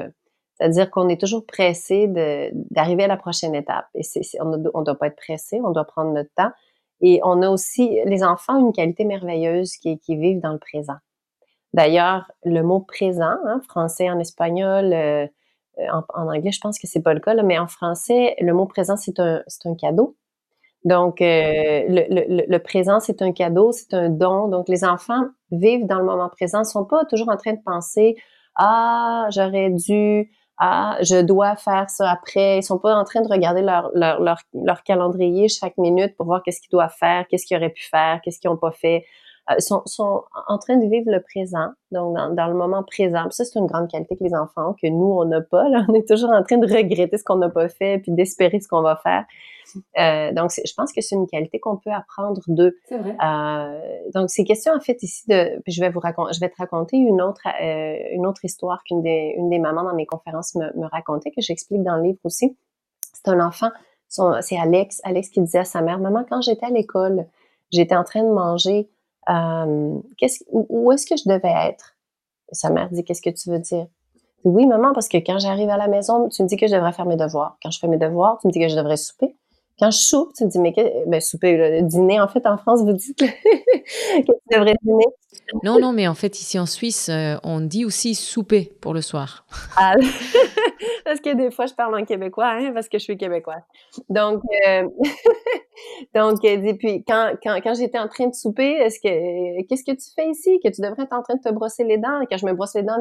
C'est-à-dire 0.55 0.91
qu'on 0.91 1.09
est 1.09 1.19
toujours 1.19 1.45
pressé 1.45 2.07
d'arriver 2.71 3.05
à 3.05 3.07
la 3.07 3.17
prochaine 3.17 3.55
étape. 3.55 3.87
Et 3.95 4.01
on 4.41 4.57
ne 4.57 4.83
doit 4.83 4.97
pas 4.97 5.07
être 5.07 5.15
pressé, 5.15 5.59
on 5.63 5.71
doit 5.71 5.85
prendre 5.85 6.11
notre 6.11 6.29
temps. 6.35 6.51
Et 7.01 7.19
on 7.23 7.41
a 7.41 7.49
aussi, 7.49 7.99
les 8.05 8.23
enfants 8.23 8.57
ont 8.57 8.67
une 8.67 8.73
qualité 8.73 9.05
merveilleuse 9.05 9.77
qui, 9.77 9.97
qui 9.97 10.17
vivent 10.17 10.39
dans 10.39 10.53
le 10.53 10.59
présent. 10.59 10.97
D'ailleurs, 11.73 12.29
le 12.43 12.61
mot 12.61 12.81
présent, 12.81 13.37
hein, 13.47 13.61
français, 13.67 14.09
en 14.09 14.19
espagnol, 14.19 14.93
euh, 14.93 15.25
euh, 15.79 15.83
en, 16.13 16.27
anglais, 16.27 16.51
je 16.51 16.59
pense 16.59 16.79
que 16.79 16.87
c'est 16.87 17.01
pas 17.01 17.13
le 17.13 17.19
cas, 17.19 17.33
mais 17.43 17.57
en 17.57 17.67
français, 17.67 18.35
le 18.39 18.53
mot 18.53 18.65
présent, 18.65 18.97
c'est 18.97 19.19
un, 19.19 19.41
un 19.65 19.75
cadeau. 19.75 20.15
Donc, 20.83 21.21
euh, 21.21 21.83
le, 21.87 22.05
le, 22.09 22.45
le, 22.47 22.59
présent, 22.59 22.99
c'est 22.99 23.21
un 23.21 23.31
cadeau, 23.31 23.71
c'est 23.71 23.93
un 23.93 24.09
don. 24.09 24.47
Donc, 24.47 24.67
les 24.67 24.83
enfants 24.83 25.25
vivent 25.51 25.85
dans 25.85 25.99
le 25.99 26.05
moment 26.05 26.29
présent, 26.29 26.63
sont 26.63 26.85
pas 26.85 27.05
toujours 27.05 27.29
en 27.29 27.37
train 27.37 27.53
de 27.53 27.61
penser, 27.63 28.15
ah, 28.55 29.27
j'aurais 29.31 29.69
dû, 29.69 30.31
ah, 30.57 30.97
je 31.01 31.21
dois 31.21 31.55
faire 31.55 31.89
ça 31.89 32.09
après. 32.11 32.57
Ils 32.59 32.63
sont 32.63 32.79
pas 32.79 32.95
en 32.95 33.03
train 33.03 33.21
de 33.21 33.27
regarder 33.27 33.61
leur, 33.61 33.91
leur, 33.93 34.19
leur, 34.19 34.37
leur 34.53 34.83
calendrier 34.83 35.47
chaque 35.47 35.77
minute 35.77 36.15
pour 36.17 36.25
voir 36.25 36.41
qu'est-ce 36.43 36.61
qu'ils 36.61 36.71
doivent 36.71 36.95
faire, 36.99 37.27
qu'est-ce 37.27 37.45
qu'ils 37.45 37.57
auraient 37.57 37.69
pu 37.69 37.83
faire, 37.83 38.19
qu'est-ce 38.23 38.39
qu'ils 38.39 38.49
n'ont 38.49 38.57
pas 38.57 38.71
fait. 38.71 39.05
Euh, 39.49 39.55
sont, 39.59 39.81
sont 39.85 40.23
en 40.47 40.57
train 40.59 40.77
de 40.77 40.85
vivre 40.87 41.09
le 41.09 41.19
présent, 41.19 41.69
donc 41.91 42.15
dans, 42.15 42.29
dans 42.29 42.47
le 42.47 42.53
moment 42.53 42.83
présent. 42.83 43.27
ça, 43.31 43.43
c'est 43.43 43.57
une 43.57 43.65
grande 43.65 43.89
qualité 43.89 44.15
que 44.15 44.23
les 44.23 44.35
enfants 44.35 44.75
que 44.79 44.87
nous, 44.87 45.13
on 45.17 45.25
n'a 45.25 45.41
pas. 45.41 45.67
Là. 45.67 45.83
On 45.89 45.95
est 45.95 46.07
toujours 46.07 46.29
en 46.29 46.43
train 46.43 46.57
de 46.57 46.71
regretter 46.71 47.17
ce 47.17 47.23
qu'on 47.23 47.37
n'a 47.37 47.49
pas 47.49 47.67
fait, 47.67 47.97
puis 47.99 48.11
d'espérer 48.11 48.59
ce 48.59 48.67
qu'on 48.67 48.83
va 48.83 48.95
faire. 48.97 49.25
Euh, 49.97 50.31
donc, 50.33 50.51
je 50.51 50.73
pense 50.75 50.91
que 50.93 51.01
c'est 51.01 51.15
une 51.15 51.27
qualité 51.27 51.59
qu'on 51.59 51.77
peut 51.77 51.91
apprendre 51.91 52.41
d'eux. 52.47 52.77
C'est 52.85 52.97
vrai. 52.97 53.15
Euh, 53.23 53.79
donc, 54.13 54.29
ces 54.29 54.43
questions, 54.43 54.73
en 54.73 54.79
fait, 54.79 55.01
ici, 55.03 55.23
de, 55.27 55.59
puis 55.63 55.71
je 55.71 55.81
vais 55.81 55.89
vous 55.89 55.99
raconter, 55.99 56.33
je 56.33 56.39
vais 56.39 56.49
te 56.49 56.57
raconter 56.57 56.97
une 56.97 57.21
autre, 57.21 57.41
euh, 57.61 57.97
une 58.11 58.25
autre 58.25 58.43
histoire 58.45 58.83
qu'une 58.83 59.01
des, 59.01 59.33
une 59.37 59.49
des 59.49 59.59
mamans 59.59 59.83
dans 59.83 59.95
mes 59.95 60.05
conférences 60.05 60.55
me, 60.55 60.65
me 60.79 60.87
racontait, 60.87 61.31
que 61.31 61.41
j'explique 61.41 61.83
dans 61.83 61.95
le 61.95 62.03
livre 62.03 62.19
aussi. 62.23 62.55
C'est 63.13 63.29
un 63.29 63.39
enfant, 63.39 63.69
c'est 64.07 64.57
Alex, 64.57 64.99
Alex 65.03 65.29
qui 65.29 65.41
disait 65.41 65.59
à 65.59 65.65
sa 65.65 65.81
mère, 65.81 65.99
maman, 65.99 66.25
quand 66.27 66.41
j'étais 66.41 66.65
à 66.65 66.69
l'école, 66.69 67.25
j'étais 67.71 67.95
en 67.95 68.03
train 68.03 68.23
de 68.23 68.31
manger, 68.31 68.89
euh, 69.29 69.99
qu'est-ce, 70.17 70.43
où, 70.51 70.65
où 70.69 70.91
est-ce 70.91 71.05
que 71.05 71.15
je 71.15 71.27
devais 71.27 71.53
être? 71.69 71.95
Et 72.51 72.55
sa 72.55 72.69
mère 72.69 72.89
dit, 72.89 73.03
qu'est-ce 73.03 73.21
que 73.21 73.29
tu 73.29 73.49
veux 73.49 73.59
dire? 73.59 73.87
Oui, 74.43 74.65
maman, 74.65 74.93
parce 74.93 75.07
que 75.07 75.17
quand 75.17 75.37
j'arrive 75.37 75.69
à 75.69 75.77
la 75.77 75.87
maison, 75.87 76.27
tu 76.29 76.41
me 76.41 76.47
dis 76.47 76.57
que 76.57 76.67
je 76.67 76.73
devrais 76.73 76.93
faire 76.93 77.05
mes 77.05 77.15
devoirs. 77.15 77.57
Quand 77.61 77.69
je 77.69 77.79
fais 77.79 77.87
mes 77.87 77.97
devoirs, 77.97 78.39
tu 78.41 78.47
me 78.47 78.51
dis 78.51 78.59
que 78.59 78.67
je 78.67 78.75
devrais 78.75 78.97
souper. 78.97 79.35
Quand 79.79 79.91
je 79.91 79.97
soupe, 79.97 80.33
tu 80.35 80.43
me 80.43 80.49
dis, 80.49 80.59
mais 80.59 80.73
que, 80.73 81.09
ben, 81.09 81.21
souper, 81.21 81.57
le 81.57 81.81
dîner, 81.81 82.19
en 82.19 82.27
fait, 82.27 82.45
en 82.45 82.57
France, 82.57 82.81
vous 82.81 82.93
dites 82.93 83.17
que, 83.19 83.25
tu 83.25 84.31
devrais 84.51 84.75
dîner. 84.83 85.05
Non, 85.63 85.79
non, 85.79 85.91
mais 85.91 86.07
en 86.07 86.13
fait, 86.13 86.39
ici 86.39 86.59
en 86.59 86.65
Suisse, 86.65 87.09
euh, 87.09 87.37
on 87.43 87.61
dit 87.61 87.85
aussi 87.85 88.15
souper 88.15 88.71
pour 88.81 88.93
le 88.93 89.01
soir. 89.01 89.45
Ah, 89.77 89.95
parce 91.05 91.19
que 91.19 91.33
des 91.33 91.51
fois, 91.51 91.65
je 91.65 91.73
parle 91.73 91.95
en 91.99 92.05
québécois, 92.05 92.49
hein, 92.49 92.71
parce 92.73 92.89
que 92.89 92.97
je 92.97 93.03
suis 93.03 93.17
québécoise. 93.17 93.61
Donc, 94.09 94.41
euh, 94.67 94.87
donc, 96.15 96.43
et 96.43 96.73
puis, 96.75 97.03
quand, 97.03 97.33
quand, 97.43 97.59
quand 97.61 97.73
j'étais 97.73 97.99
en 97.99 98.07
train 98.07 98.27
de 98.27 98.35
souper, 98.35 98.71
est-ce 98.71 98.99
que, 98.99 99.67
qu'est-ce 99.67 99.83
que 99.83 99.95
tu 99.95 100.11
fais 100.15 100.29
ici? 100.29 100.59
Que 100.63 100.69
tu 100.69 100.81
devrais 100.81 101.03
être 101.03 101.13
en 101.13 101.23
train 101.23 101.35
de 101.35 101.41
te 101.41 101.49
brosser 101.49 101.83
les 101.83 101.97
dents? 101.97 102.21
Quand 102.29 102.37
je 102.37 102.45
me 102.45 102.53
brosse 102.53 102.75
les 102.75 102.83
dents, 102.83 102.97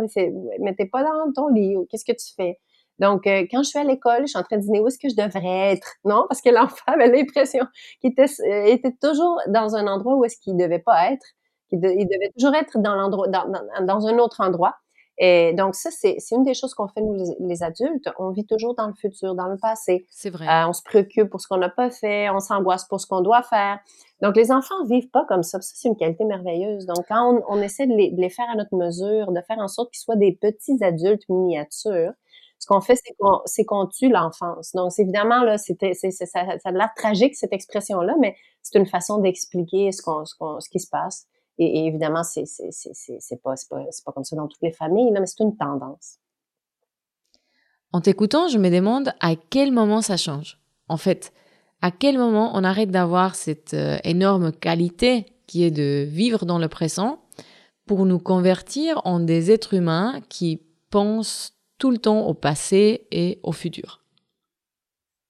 mais 0.60 0.75
t'es 0.75 0.87
pas 0.87 1.02
dans 1.02 1.32
ton 1.34 1.49
lit. 1.49 1.76
Qu'est-ce 1.90 2.04
que 2.04 2.12
tu 2.12 2.34
fais? 2.37 2.58
Donc, 3.00 3.26
euh, 3.26 3.46
quand 3.50 3.62
je 3.62 3.70
suis 3.70 3.78
à 3.78 3.84
l'école, 3.84 4.22
je 4.22 4.26
suis 4.26 4.38
en 4.38 4.42
train 4.42 4.58
de 4.58 4.62
dîner 4.62 4.78
où 4.78 4.87
est-ce 4.87 4.99
que 4.99 5.08
je 5.08 5.16
devrais 5.16 5.72
être, 5.72 5.94
non? 6.04 6.26
Parce 6.28 6.42
que 6.42 6.50
l'enfant 6.54 6.84
avait 6.87 7.08
l'impression 7.08 7.64
qu'il 8.00 8.10
était, 8.10 8.26
euh, 8.46 8.64
était 8.66 8.94
toujours 9.00 9.40
dans 9.49 9.75
un 9.75 9.87
endroit 9.87 10.16
où 10.16 10.25
est-ce 10.25 10.38
qu'il 10.38 10.56
devait 10.56 10.78
pas 10.78 11.10
être, 11.12 11.26
il 11.72 11.80
devait 11.80 12.30
toujours 12.37 12.54
être 12.54 12.78
dans 12.78 12.94
l'endroit, 12.94 13.28
dans, 13.28 13.46
dans, 13.80 14.06
un 14.06 14.18
autre 14.18 14.40
endroit. 14.40 14.75
Et 15.22 15.52
donc 15.52 15.74
ça, 15.74 15.90
c'est 15.90 16.16
une 16.32 16.44
des 16.44 16.54
choses 16.54 16.72
qu'on 16.72 16.88
fait 16.88 17.02
nous 17.02 17.14
les, 17.40 17.62
adultes. 17.62 18.08
On 18.18 18.30
vit 18.30 18.46
toujours 18.46 18.74
dans 18.74 18.86
le 18.86 18.94
futur, 18.94 19.34
dans 19.34 19.48
le 19.48 19.58
passé. 19.58 20.06
C'est 20.08 20.30
vrai. 20.30 20.48
Euh, 20.48 20.66
on 20.66 20.72
se 20.72 20.82
préoccupe 20.82 21.28
pour 21.28 21.42
ce 21.42 21.46
qu'on 21.46 21.58
n'a 21.58 21.68
pas 21.68 21.90
fait, 21.90 22.30
on 22.30 22.40
s'angoisse 22.40 22.86
pour 22.86 23.02
ce 23.02 23.06
qu'on 23.06 23.20
doit 23.20 23.42
faire. 23.42 23.78
Donc 24.22 24.34
les 24.34 24.50
enfants 24.50 24.82
vivent 24.86 25.10
pas 25.10 25.26
comme 25.28 25.42
ça. 25.42 25.60
Ça, 25.60 25.72
c'est 25.74 25.88
une 25.88 25.96
qualité 25.96 26.24
merveilleuse. 26.24 26.86
Donc 26.86 27.04
quand 27.06 27.34
on, 27.34 27.42
on 27.48 27.60
essaie 27.60 27.86
de 27.86 27.92
les, 27.92 28.12
de 28.12 28.20
les, 28.20 28.30
faire 28.30 28.48
à 28.50 28.56
notre 28.56 28.74
mesure, 28.74 29.30
de 29.32 29.42
faire 29.42 29.58
en 29.58 29.68
sorte 29.68 29.92
qu'ils 29.92 30.00
soient 30.00 30.16
des 30.16 30.32
petits 30.32 30.82
adultes 30.82 31.28
miniatures, 31.28 32.12
ce 32.58 32.66
qu'on 32.66 32.80
fait, 32.80 32.98
c'est 33.46 33.64
qu'on 33.64 33.86
tue 33.86 34.10
l'enfance. 34.10 34.72
Donc, 34.74 34.92
évidemment, 34.98 35.42
là, 35.42 35.56
c'était, 35.56 35.94
ça, 35.94 36.10
ça 36.10 36.40
a 36.42 36.70
l'air 36.70 36.90
tragique, 36.94 37.34
cette 37.34 37.54
expression-là, 37.54 38.16
mais 38.20 38.36
c'est 38.60 38.78
une 38.78 38.86
façon 38.86 39.16
d'expliquer 39.18 39.92
ce, 39.92 40.02
qu'on, 40.02 40.26
ce, 40.26 40.34
ce 40.36 40.68
qui 40.68 40.78
se 40.78 40.88
passe. 40.90 41.26
Et, 41.62 41.87
évidemment, 41.87 42.23
c'est, 42.25 42.45
pas, 43.43 43.55
pas, 43.69 43.85
pas 44.07 44.12
comme 44.12 44.25
ça 44.25 44.35
dans 44.35 44.49
toutes 44.49 44.62
les 44.62 44.73
familles, 44.73 45.11
mais 45.12 45.26
c'est 45.26 45.45
une 45.45 45.57
tendance. 45.57 46.17
En 47.93 48.00
t'écoutant, 48.00 48.49
je 48.49 48.57
me 48.57 48.71
demande 48.71 49.12
à 49.21 49.37
quel 49.37 49.71
moment 49.71 50.00
ça 50.00 50.17
change. 50.17 50.59
En 50.88 50.97
fait, 50.97 51.33
à 51.83 51.90
quel 51.90 52.17
moment 52.17 52.52
on 52.55 52.64
arrête 52.64 52.90
d'avoir 52.90 53.35
cette 53.35 53.75
euh, 53.75 53.99
énorme 54.05 54.52
qualité 54.52 55.26
qui 55.47 55.64
est 55.64 55.71
de 55.71 56.07
vivre 56.09 56.47
dans 56.47 56.59
le 56.59 56.69
présent 56.69 57.21
pour 57.87 58.07
nous 58.07 58.19
convertir 58.19 59.02
en 59.05 59.21
des 59.21 59.50
êtres 59.50 59.75
humains 59.75 60.21
qui 60.31 60.62
pensent 60.90 61.55
tout 61.79 61.90
le 61.90 61.99
temps 61.99 62.26
au 62.26 62.35
passé 62.35 63.07
et 63.11 63.38
au 63.43 63.52
futur? 63.52 64.02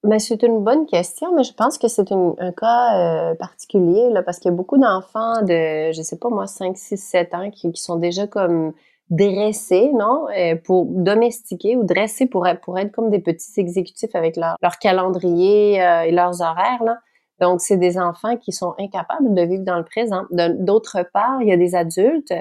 Mais 0.02 0.18
c'est 0.18 0.42
une 0.42 0.64
bonne 0.64 0.86
question, 0.86 1.34
mais 1.34 1.44
je 1.44 1.52
pense 1.52 1.76
que 1.76 1.86
c'est 1.86 2.10
un 2.10 2.52
cas 2.52 3.30
euh, 3.30 3.34
particulier 3.34 4.08
là, 4.10 4.22
parce 4.22 4.38
qu'il 4.38 4.50
y 4.50 4.54
a 4.54 4.56
beaucoup 4.56 4.78
d'enfants 4.78 5.42
de, 5.42 5.92
je 5.92 6.00
sais 6.02 6.16
pas 6.16 6.30
moi, 6.30 6.46
5, 6.46 6.76
6, 6.76 6.96
7 6.96 7.34
ans 7.34 7.50
qui, 7.50 7.70
qui 7.70 7.82
sont 7.82 7.96
déjà 7.96 8.26
comme 8.26 8.72
dressés, 9.10 9.90
non, 9.92 10.26
euh, 10.36 10.56
pour 10.56 10.86
domestiquer 10.86 11.76
ou 11.76 11.84
dressés 11.84 12.26
pour 12.26 12.46
être, 12.46 12.60
pour 12.62 12.78
être 12.78 12.92
comme 12.92 13.10
des 13.10 13.18
petits 13.18 13.60
exécutifs 13.60 14.14
avec 14.14 14.36
leur, 14.36 14.56
leur 14.62 14.78
calendrier 14.78 15.82
euh, 15.82 16.02
et 16.02 16.12
leurs 16.12 16.40
horaires. 16.40 16.82
Là. 16.82 16.98
Donc, 17.40 17.60
c'est 17.60 17.76
des 17.76 17.98
enfants 17.98 18.36
qui 18.36 18.52
sont 18.52 18.74
incapables 18.78 19.34
de 19.34 19.42
vivre 19.42 19.64
dans 19.64 19.78
le 19.78 19.84
présent. 19.84 20.24
D'autre 20.30 21.04
part, 21.12 21.42
il 21.42 21.48
y 21.48 21.52
a 21.52 21.56
des 21.56 21.74
adultes 21.74 22.32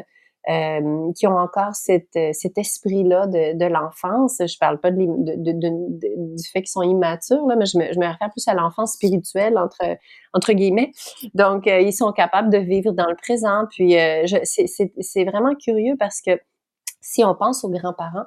euh, 0.50 1.12
qui 1.16 1.28
ont 1.28 1.38
encore 1.38 1.74
euh, 1.90 2.30
cet 2.34 2.58
esprit-là 2.58 3.28
de, 3.28 3.66
l'enfance. 3.66 4.38
Je 4.40 4.58
parle 4.58 4.80
pas 4.80 4.90
du 4.90 5.06
fait 6.52 6.62
qu'ils 6.62 6.72
sont 6.72 6.82
immatures, 6.82 7.46
là, 7.46 7.56
mais 7.56 7.68
je 7.68 7.78
me, 7.78 7.84
réfère 7.84 8.32
plus 8.32 8.48
à 8.48 8.56
l'enfance 8.56 8.94
spirituelle, 8.94 9.60
entre, 9.60 9.98
entre 10.34 10.54
guillemets. 10.54 10.92
Donc, 11.36 11.68
euh, 11.68 11.82
ils 11.82 11.94
sont 11.94 12.12
capables 12.14 12.50
de 12.50 12.58
vivre 12.58 12.94
dans 12.94 13.08
le 13.08 13.16
présent. 13.16 13.66
Puis, 13.70 13.94
c'est 14.34 15.24
vraiment 15.26 15.54
curieux 15.54 15.96
parce 16.00 16.20
que 16.20 16.32
si 17.00 17.24
on 17.24 17.36
pense 17.36 17.64
aux 17.64 17.70
grands-parents, 17.70 18.26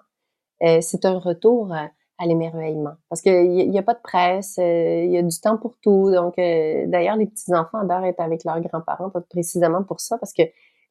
c'est 0.80 1.04
un 1.04 1.18
retour 1.18 1.72
à, 1.72 1.88
l'émerveillement. 2.24 2.94
Parce 3.08 3.20
qu'il 3.20 3.68
n'y 3.68 3.78
a, 3.80 3.82
pas 3.82 3.94
de 3.94 4.00
presse, 4.00 4.58
il 4.58 5.10
y 5.10 5.18
a 5.18 5.22
du 5.22 5.40
temps 5.40 5.58
pour 5.58 5.74
tout. 5.82 6.12
Donc, 6.12 6.36
d'ailleurs, 6.36 7.16
les 7.16 7.26
petits-enfants 7.26 7.78
adorent 7.78 8.04
être 8.04 8.20
avec 8.20 8.44
leurs 8.44 8.60
grands-parents, 8.60 9.10
précisément 9.28 9.82
pour 9.82 9.98
ça, 9.98 10.18
parce 10.18 10.32
que 10.32 10.42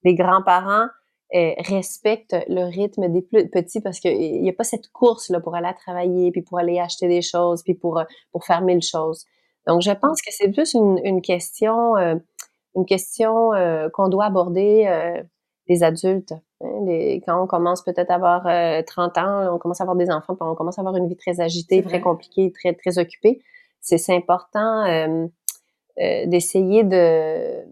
les 0.03 0.15
grands-parents 0.15 0.87
euh, 1.33 1.53
respecte 1.59 2.35
le 2.49 2.63
rythme 2.63 3.07
des 3.07 3.21
plus 3.21 3.47
petits 3.47 3.79
parce 3.79 4.01
qu'il 4.01 4.41
n'y 4.41 4.49
a 4.49 4.53
pas 4.53 4.65
cette 4.65 4.89
course 4.89 5.29
là 5.29 5.39
pour 5.39 5.55
aller 5.55 5.71
travailler 5.77 6.29
puis 6.29 6.41
pour 6.41 6.59
aller 6.59 6.77
acheter 6.77 7.07
des 7.07 7.21
choses 7.21 7.63
puis 7.63 7.73
pour 7.73 7.99
euh, 7.99 8.03
pour 8.33 8.43
faire 8.43 8.61
mille 8.61 8.81
choses. 8.81 9.25
Donc 9.65 9.81
je 9.81 9.91
pense 9.91 10.21
que 10.21 10.29
c'est 10.31 10.49
plus 10.49 10.73
une, 10.73 10.99
une 11.05 11.21
question 11.21 11.95
euh, 11.95 12.15
une 12.75 12.85
question 12.85 13.51
qu'on 13.93 14.09
doit 14.09 14.25
aborder 14.25 14.89
les 15.67 15.83
adultes. 15.83 16.33
Hein, 16.61 17.19
quand 17.25 17.43
on 17.43 17.47
commence 17.47 17.81
peut-être 17.83 18.11
à 18.11 18.15
avoir 18.15 18.85
30 18.85 19.17
ans, 19.17 19.53
on 19.53 19.57
commence 19.57 19.81
à 19.81 19.83
avoir 19.83 19.97
des 19.97 20.09
enfants, 20.09 20.35
puis 20.35 20.47
on 20.47 20.55
commence 20.55 20.79
à 20.79 20.81
avoir 20.81 20.95
une 20.95 21.09
vie 21.09 21.17
très 21.17 21.41
agitée, 21.41 21.83
très 21.83 21.99
compliquée, 21.99 22.53
très 22.53 22.73
très 22.73 22.97
occupée. 22.97 23.41
C'est 23.81 24.15
important 24.15 24.85
d'essayer 25.97 26.85
de 26.85 27.65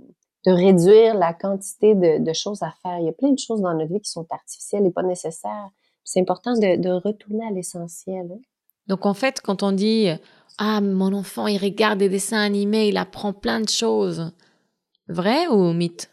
de 0.46 0.52
réduire 0.52 1.16
la 1.16 1.34
quantité 1.34 1.96
de, 1.96 2.24
de, 2.24 2.34
choses 2.34 2.64
à 2.64 2.74
faire. 2.82 2.98
Il 3.00 3.06
y 3.06 3.10
a 3.10 3.14
plein 3.14 3.32
de 3.32 3.40
choses 3.40 3.62
dans 3.62 3.74
notre 3.74 3.92
vie 3.92 4.02
qui 4.02 4.10
sont 4.10 4.26
artificielles 4.30 4.86
et 4.86 4.92
pas 4.92 5.04
nécessaires. 5.04 5.70
C'est 6.04 6.22
important 6.22 6.54
de, 6.54 6.78
de, 6.78 6.90
retourner 6.90 7.46
à 7.46 7.52
l'essentiel. 7.52 8.30
Hein. 8.32 8.40
Donc 8.88 9.06
en 9.06 9.14
fait, 9.14 9.42
quand 9.42 9.64
on 9.64 9.72
dit 9.72 10.10
ah 10.58 10.82
mon 10.82 11.14
enfant 11.14 11.48
il 11.48 11.58
regarde 11.58 12.00
des 12.00 12.10
dessins 12.10 12.40
animés, 12.40 12.88
il 12.88 12.98
apprend 12.98 13.34
plein 13.34 13.62
de 13.62 13.70
choses, 13.70 14.32
vrai 15.08 15.48
ou 15.48 15.74
mythe? 15.74 16.10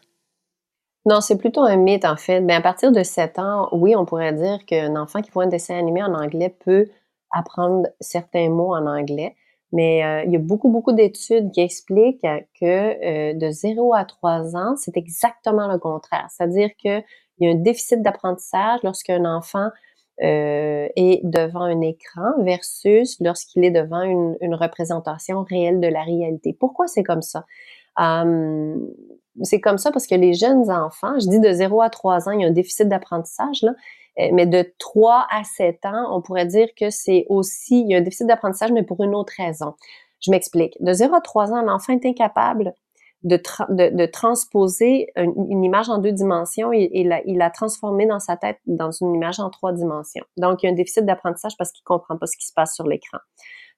Non, 1.05 1.21
c'est 1.21 1.37
plutôt 1.37 1.61
un 1.61 1.77
mythe 1.77 2.05
en 2.05 2.17
fait. 2.17 2.41
Mais 2.41 2.53
à 2.53 2.61
partir 2.61 2.91
de 2.91 3.01
7 3.01 3.39
ans, 3.39 3.69
oui, 3.71 3.95
on 3.95 4.05
pourrait 4.05 4.33
dire 4.33 4.65
qu'un 4.65 4.95
enfant 4.97 5.21
qui 5.21 5.31
voit 5.31 5.43
un 5.43 5.47
dessin 5.47 5.77
animé 5.77 6.03
en 6.03 6.13
anglais 6.13 6.53
peut 6.63 6.85
apprendre 7.31 7.87
certains 8.01 8.49
mots 8.49 8.75
en 8.75 8.85
anglais. 8.85 9.35
Mais 9.73 10.03
euh, 10.03 10.23
il 10.25 10.31
y 10.31 10.35
a 10.37 10.39
beaucoup, 10.39 10.69
beaucoup 10.69 10.93
d'études 10.93 11.51
qui 11.51 11.61
expliquent 11.61 12.25
que 12.59 12.63
euh, 12.63 13.33
de 13.33 13.51
0 13.51 13.93
à 13.93 14.05
3 14.05 14.55
ans, 14.55 14.75
c'est 14.77 14.95
exactement 14.95 15.67
le 15.67 15.77
contraire. 15.77 16.27
C'est-à-dire 16.29 16.69
qu'il 16.77 17.03
y 17.41 17.47
a 17.47 17.51
un 17.51 17.55
déficit 17.55 18.01
d'apprentissage 18.01 18.79
lorsqu'un 18.83 19.25
enfant 19.25 19.69
euh, 20.23 20.87
est 20.95 21.19
devant 21.23 21.61
un 21.61 21.81
écran 21.81 22.31
versus 22.39 23.17
lorsqu'il 23.19 23.65
est 23.65 23.71
devant 23.71 24.01
une, 24.01 24.37
une, 24.41 24.55
représentation 24.55 25.43
réelle 25.43 25.79
de 25.79 25.87
la 25.87 26.01
réalité. 26.01 26.55
Pourquoi 26.57 26.87
c'est 26.87 27.03
comme 27.03 27.21
ça? 27.21 27.45
C'est 29.43 29.61
comme 29.61 29.77
ça 29.77 29.91
parce 29.91 30.07
que 30.07 30.15
les 30.15 30.33
jeunes 30.33 30.71
enfants, 30.71 31.19
je 31.19 31.27
dis 31.27 31.39
de 31.39 31.51
0 31.51 31.81
à 31.81 31.89
3 31.89 32.29
ans, 32.29 32.31
il 32.31 32.41
y 32.41 32.45
a 32.45 32.47
un 32.47 32.51
déficit 32.51 32.87
d'apprentissage, 32.87 33.61
là, 33.63 33.73
mais 34.17 34.45
de 34.45 34.65
3 34.79 35.27
à 35.29 35.43
7 35.43 35.85
ans, 35.85 36.15
on 36.15 36.21
pourrait 36.21 36.45
dire 36.45 36.67
que 36.79 36.89
c'est 36.89 37.25
aussi, 37.29 37.81
il 37.81 37.91
y 37.91 37.95
a 37.95 37.97
un 37.97 38.01
déficit 38.01 38.27
d'apprentissage, 38.27 38.71
mais 38.71 38.83
pour 38.83 39.03
une 39.03 39.13
autre 39.15 39.33
raison. 39.37 39.75
Je 40.19 40.31
m'explique. 40.31 40.75
De 40.79 40.93
0 40.93 41.15
à 41.15 41.21
3 41.21 41.53
ans, 41.53 41.61
l'enfant 41.61 41.93
est 41.93 42.05
incapable 42.05 42.73
de, 43.23 44.05
transposer 44.05 45.09
une, 45.15 45.63
image 45.63 45.89
en 45.89 45.97
deux 45.97 46.11
dimensions 46.11 46.71
et, 46.71 46.89
il 46.93 47.37
l'a 47.37 47.49
transformée 47.49 48.05
dans 48.05 48.19
sa 48.19 48.37
tête 48.37 48.59
dans 48.65 48.91
une 48.91 49.15
image 49.15 49.39
en 49.39 49.49
trois 49.49 49.73
dimensions. 49.73 50.25
Donc, 50.37 50.63
il 50.63 50.67
y 50.67 50.69
a 50.69 50.71
un 50.71 50.75
déficit 50.75 51.05
d'apprentissage 51.05 51.57
parce 51.57 51.71
qu'il 51.71 51.83
comprend 51.83 52.17
pas 52.17 52.27
ce 52.27 52.37
qui 52.37 52.45
se 52.45 52.53
passe 52.53 52.75
sur 52.75 52.87
l'écran. 52.87 53.17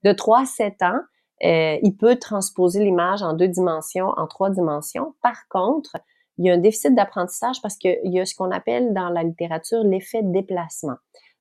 De 0.03 0.11
3 0.11 0.41
à 0.41 0.45
7 0.45 0.81
ans, 0.83 0.99
euh, 1.43 1.77
il 1.81 1.95
peut 1.95 2.17
transposer 2.17 2.83
l'image 2.83 3.23
en 3.23 3.33
deux 3.33 3.47
dimensions, 3.47 4.09
en 4.17 4.27
trois 4.27 4.49
dimensions. 4.49 5.15
Par 5.21 5.47
contre, 5.47 5.95
il 6.39 6.45
y 6.45 6.49
a 6.49 6.53
un 6.53 6.57
déficit 6.57 6.95
d'apprentissage 6.95 7.61
parce 7.61 7.75
qu'il 7.75 7.99
y 8.05 8.19
a 8.19 8.25
ce 8.25 8.33
qu'on 8.33 8.49
appelle 8.51 8.93
dans 8.93 9.09
la 9.09 9.23
littérature 9.23 9.83
l'effet 9.83 10.21
déplacement. 10.23 10.95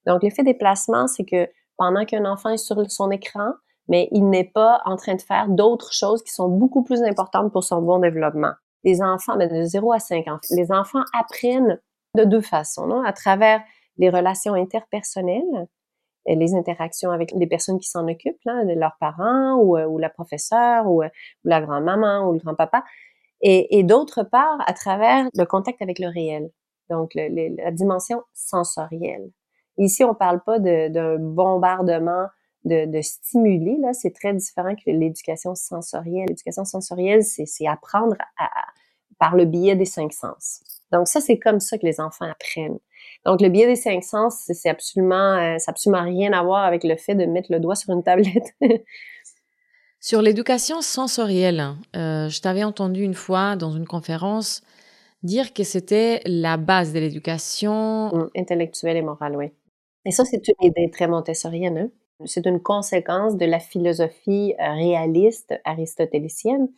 Donc, 0.07 0.25
l'effet 0.25 0.43
déplacement, 0.43 1.07
c'est 1.07 1.25
que 1.25 1.49
pendant 1.76 2.05
qu'un 2.05 2.25
enfant 2.25 2.50
est 2.50 2.59
sur 2.59 2.90
son 2.90 3.12
écran, 3.12 3.52
mais 3.87 4.09
il 4.11 4.28
n'est 4.28 4.50
pas 4.52 4.83
en 4.85 4.97
train 4.97 5.14
de 5.14 5.23
faire 5.23 5.49
d'autres 5.49 5.93
choses 5.93 6.23
qui 6.25 6.33
sont 6.33 6.49
beaucoup 6.49 6.83
plus 6.83 7.02
importantes 7.02 7.52
pour 7.52 7.62
son 7.62 7.81
bon 7.81 8.00
développement. 8.00 8.52
Les 8.83 9.00
enfants, 9.00 9.37
mais 9.37 9.47
de 9.47 9.62
0 9.62 9.93
à 9.93 10.00
5 10.00 10.26
ans, 10.26 10.40
les 10.50 10.73
enfants 10.73 11.05
apprennent 11.19 11.81
de 12.17 12.25
deux 12.25 12.40
façons, 12.40 12.87
non? 12.87 13.02
à 13.05 13.12
travers 13.12 13.62
les 13.99 14.11
relations 14.11 14.55
interpersonnelles, 14.55 15.69
et 16.28 16.37
les 16.37 16.55
interactions 16.55 17.11
avec 17.11 17.33
les 17.33 17.47
personnes 17.47 17.78
qui 17.78 17.88
s'en 17.88 18.07
occupent, 18.07 18.45
là, 18.45 18.62
leurs 18.62 18.97
parents 19.00 19.55
ou, 19.57 19.76
euh, 19.76 19.99
la 19.99 20.11
professeure 20.11 20.87
euh, 20.87 20.90
ou 20.90 21.02
la 21.45 21.61
grand-maman 21.61 22.28
ou 22.28 22.33
le 22.35 22.38
grand-papa, 22.38 22.85
et, 23.40 23.78
et 23.78 23.83
d'autre 23.83 24.23
part 24.23 24.59
à 24.66 24.73
travers 24.73 25.28
le 25.35 25.45
contact 25.45 25.83
avec 25.83 25.99
le 25.99 26.09
réel, 26.09 26.50
donc 26.90 27.12
le, 27.14 27.57
la 27.57 27.71
dimension 27.71 28.23
sensorielle. 28.35 29.30
Ici, 29.78 30.02
on 30.04 30.14
parle 30.14 30.42
pas 30.42 30.59
d'un 30.59 31.16
bombardement 31.18 32.26
de, 32.64 32.87
de 32.87 33.00
stimuli, 33.00 33.78
là, 33.80 33.92
c'est 33.92 34.12
très 34.12 34.35
différent 34.35 34.75
que 34.75 34.90
l'éducation 34.90 35.54
sensorielle. 35.54 36.26
L'éducation 36.28 36.64
sensorielle, 36.64 37.23
c'est 37.23 37.66
apprendre 37.66 38.16
à, 38.38 38.49
par 39.18 39.37
le 39.37 39.45
biais 39.45 39.76
des 39.76 39.85
cinq 39.85 40.12
sens. 40.12 40.61
Donc 40.92 41.07
ça, 41.07 41.21
c'est 41.21 41.38
comme 41.38 41.61
ça 41.61 41.78
que 41.78 41.87
les 41.87 42.00
enfants 42.00 42.28
apprennent. 42.30 42.78
Donc 43.25 43.40
le 43.40 43.49
biais 43.49 43.66
des 43.66 43.76
cinq 43.76 44.02
sens, 44.02 44.45
c'est 44.52 44.68
absolument, 44.68 45.37
euh, 45.37 45.59
ça 45.59 45.71
absolument 45.71 46.02
rien 46.02 46.33
à 46.33 46.42
voir 46.42 46.64
avec 46.64 46.85
le 46.85 46.97
fait 46.97 47.14
de 47.14 47.26
mettre 47.26 47.52
le 47.52 47.61
doigt 47.61 47.75
sur 47.75 47.92
une 47.92 48.02
tablette. 48.02 48.54
sur 50.00 50.23
l'éducation 50.23 50.81
sensorielle, 50.81 51.75
euh, 51.97 52.28
je 52.28 52.40
t'avais 52.40 52.64
entendu 52.64 53.02
une 53.02 53.14
fois 53.14 53.57
dans 53.57 53.73
une 53.73 53.87
conférence 53.87 54.62
dire 55.23 55.52
que 55.52 55.64
c'était 55.64 56.21
la 56.25 56.57
base 56.57 56.93
de 56.93 57.00
l'éducation 57.00 58.09
mmh, 58.14 58.31
intellectuelle 58.37 58.97
et 58.97 59.02
morale, 59.02 59.37
oui. 59.37 59.47
Et 60.05 60.11
ça, 60.11 60.25
c'est 60.25 60.47
une 60.49 60.69
idée 60.69 60.90
très 60.90 61.09
montessorienne. 61.09 61.78
Hein. 61.78 61.90
C'est 62.25 62.47
une 62.47 62.61
conséquence 62.61 63.37
de 63.37 63.45
la 63.45 63.61
philosophie 63.61 64.55
euh, 64.61 64.73
réaliste 64.73 65.55
aristotélicienne. 65.64 66.69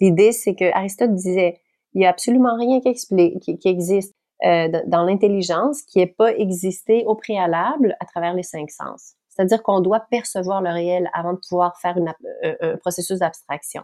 L'idée, 0.00 0.32
c'est 0.32 0.54
que 0.54 0.72
Aristote 0.76 1.14
disait, 1.14 1.60
il 1.94 2.00
n'y 2.00 2.06
a 2.06 2.10
absolument 2.10 2.56
rien 2.56 2.80
qui, 2.80 3.68
existe 3.68 4.12
euh, 4.44 4.68
dans 4.86 5.04
l'intelligence 5.04 5.82
qui 5.82 5.98
n'ait 5.98 6.06
pas 6.06 6.34
existé 6.34 7.04
au 7.06 7.14
préalable 7.14 7.96
à 8.00 8.04
travers 8.04 8.34
les 8.34 8.42
cinq 8.42 8.70
sens. 8.70 9.14
C'est-à-dire 9.34 9.62
qu'on 9.62 9.80
doit 9.80 10.00
percevoir 10.10 10.62
le 10.62 10.70
réel 10.70 11.10
avant 11.12 11.32
de 11.32 11.40
pouvoir 11.48 11.78
faire 11.80 11.96
une, 11.96 12.14
euh, 12.44 12.54
un 12.60 12.76
processus 12.76 13.18
d'abstraction. 13.18 13.82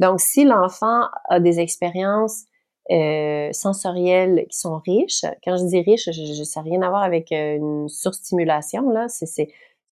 Donc, 0.00 0.20
si 0.20 0.44
l'enfant 0.44 1.02
a 1.28 1.40
des 1.40 1.60
expériences 1.60 2.44
euh, 2.90 3.52
sensorielles 3.52 4.46
qui 4.48 4.56
sont 4.58 4.78
riches. 4.78 5.26
Quand 5.44 5.58
je 5.58 5.64
dis 5.66 5.82
riche, 5.82 6.06
je, 6.06 6.32
je, 6.34 6.42
ça 6.42 6.60
n'a 6.60 6.70
rien 6.70 6.80
à 6.80 6.88
voir 6.88 7.02
avec 7.02 7.30
euh, 7.32 7.56
une 7.56 7.88
surstimulation. 7.90 8.88
Là. 8.88 9.08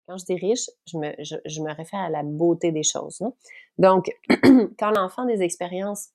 Quand 0.07 0.17
je 0.17 0.23
dis 0.23 0.35
riche, 0.35 0.69
je 0.85 0.97
me, 0.97 1.75
réfère 1.75 1.99
à 1.99 2.09
la 2.09 2.23
beauté 2.23 2.71
des 2.71 2.83
choses. 2.83 3.19
Non? 3.19 3.33
Donc, 3.77 4.09
quand 4.79 4.91
l'enfant 4.91 5.23
a 5.23 5.25
des 5.25 5.41
expériences 5.41 6.11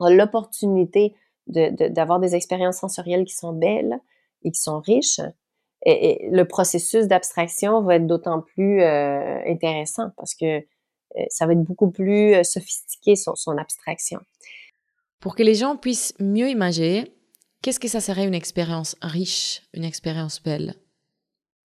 a 0.00 0.08
l'opportunité 0.08 1.14
d'avoir 1.46 2.18
de, 2.18 2.24
des 2.24 2.34
expériences 2.34 2.78
sensorielles 2.78 3.26
qui 3.26 3.34
sont 3.34 3.52
belles 3.52 3.98
et 4.42 4.52
qui 4.52 4.60
sont 4.60 4.80
riches, 4.80 5.20
et, 5.84 6.26
et 6.26 6.30
le 6.30 6.46
processus 6.46 7.06
d'abstraction 7.06 7.82
va 7.82 7.96
être 7.96 8.06
d'autant 8.06 8.40
plus 8.40 8.82
euh, 8.82 9.40
intéressant 9.46 10.10
parce 10.16 10.34
que 10.34 10.58
euh, 10.58 11.24
ça 11.28 11.46
va 11.46 11.52
être 11.52 11.62
beaucoup 11.62 11.90
plus 11.90 12.34
euh, 12.34 12.42
sophistiqué 12.42 13.16
son, 13.16 13.34
son 13.34 13.58
abstraction. 13.58 14.20
Pour 15.20 15.34
que 15.34 15.42
les 15.42 15.54
gens 15.54 15.76
puissent 15.76 16.14
mieux 16.18 16.48
imaginer, 16.48 17.12
qu'est-ce 17.62 17.80
que 17.80 17.88
ça 17.88 18.00
serait 18.00 18.26
une 18.26 18.34
expérience 18.34 18.96
riche, 19.02 19.62
une 19.74 19.84
expérience 19.84 20.42
belle? 20.42 20.74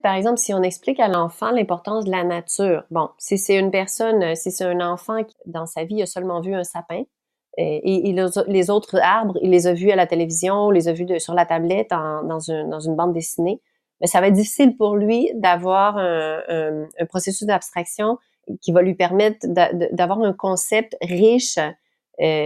Par 0.03 0.15
exemple, 0.15 0.37
si 0.37 0.53
on 0.53 0.61
explique 0.61 0.99
à 0.99 1.07
l'enfant 1.07 1.51
l'importance 1.51 2.05
de 2.05 2.11
la 2.11 2.23
nature, 2.23 2.83
bon, 2.91 3.09
si 3.17 3.37
c'est 3.37 3.57
une 3.57 3.71
personne, 3.71 4.35
si 4.35 4.51
c'est 4.51 4.63
un 4.63 4.79
enfant 4.79 5.23
qui, 5.23 5.35
dans 5.47 5.65
sa 5.65 5.85
vie, 5.85 6.03
a 6.03 6.05
seulement 6.05 6.39
vu 6.39 6.53
un 6.53 6.63
sapin, 6.63 7.03
et, 7.57 8.09
et, 8.09 8.15
les 8.47 8.69
autres 8.69 8.99
arbres, 9.01 9.37
il 9.41 9.49
les 9.49 9.65
a 9.65 9.73
vus 9.73 9.89
à 9.89 9.95
la 9.95 10.05
télévision, 10.05 10.69
les 10.69 10.87
a 10.87 10.93
vus 10.93 11.05
de, 11.05 11.17
sur 11.17 11.33
la 11.33 11.45
tablette 11.45 11.91
en, 11.91 12.23
dans, 12.23 12.51
un, 12.51 12.67
dans, 12.67 12.79
une 12.79 12.95
bande 12.95 13.13
dessinée, 13.13 13.59
mais 14.01 14.07
ça 14.07 14.21
va 14.21 14.27
être 14.27 14.33
difficile 14.33 14.75
pour 14.75 14.95
lui 14.95 15.31
d'avoir 15.35 15.97
un, 15.97 16.41
un, 16.47 16.87
un, 16.99 17.05
processus 17.05 17.45
d'abstraction 17.45 18.17
qui 18.61 18.71
va 18.71 18.81
lui 18.81 18.95
permettre 18.95 19.45
d'avoir 19.47 20.21
un 20.21 20.33
concept 20.33 20.95
riche 21.01 21.57
euh, 21.57 21.69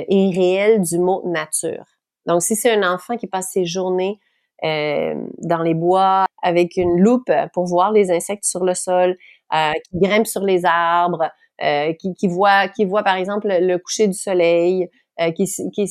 et 0.07 0.31
réel 0.33 0.81
du 0.81 0.97
mot 0.97 1.21
nature. 1.25 1.85
Donc, 2.25 2.41
si 2.41 2.55
c'est 2.55 2.71
un 2.71 2.93
enfant 2.93 3.17
qui 3.17 3.27
passe 3.27 3.51
ses 3.51 3.65
journées 3.65 4.19
euh, 4.63 5.15
dans 5.39 5.61
les 5.61 5.73
bois 5.73 6.25
avec 6.41 6.77
une 6.77 6.99
loupe 6.99 7.31
pour 7.53 7.65
voir 7.65 7.91
les 7.91 8.11
insectes 8.11 8.45
sur 8.45 8.63
le 8.63 8.73
sol, 8.73 9.17
euh, 9.53 9.71
qui 9.89 9.99
grimpe 9.99 10.27
sur 10.27 10.43
les 10.43 10.65
arbres, 10.65 11.29
euh, 11.63 11.93
qui, 11.93 12.13
qui, 12.13 12.27
voit, 12.27 12.67
qui 12.69 12.85
voit 12.85 13.03
par 13.03 13.15
exemple 13.15 13.47
le 13.49 13.77
coucher 13.77 14.07
du 14.07 14.17
soleil, 14.17 14.89
euh, 15.19 15.31
qui, 15.31 15.45
qui, 15.45 15.85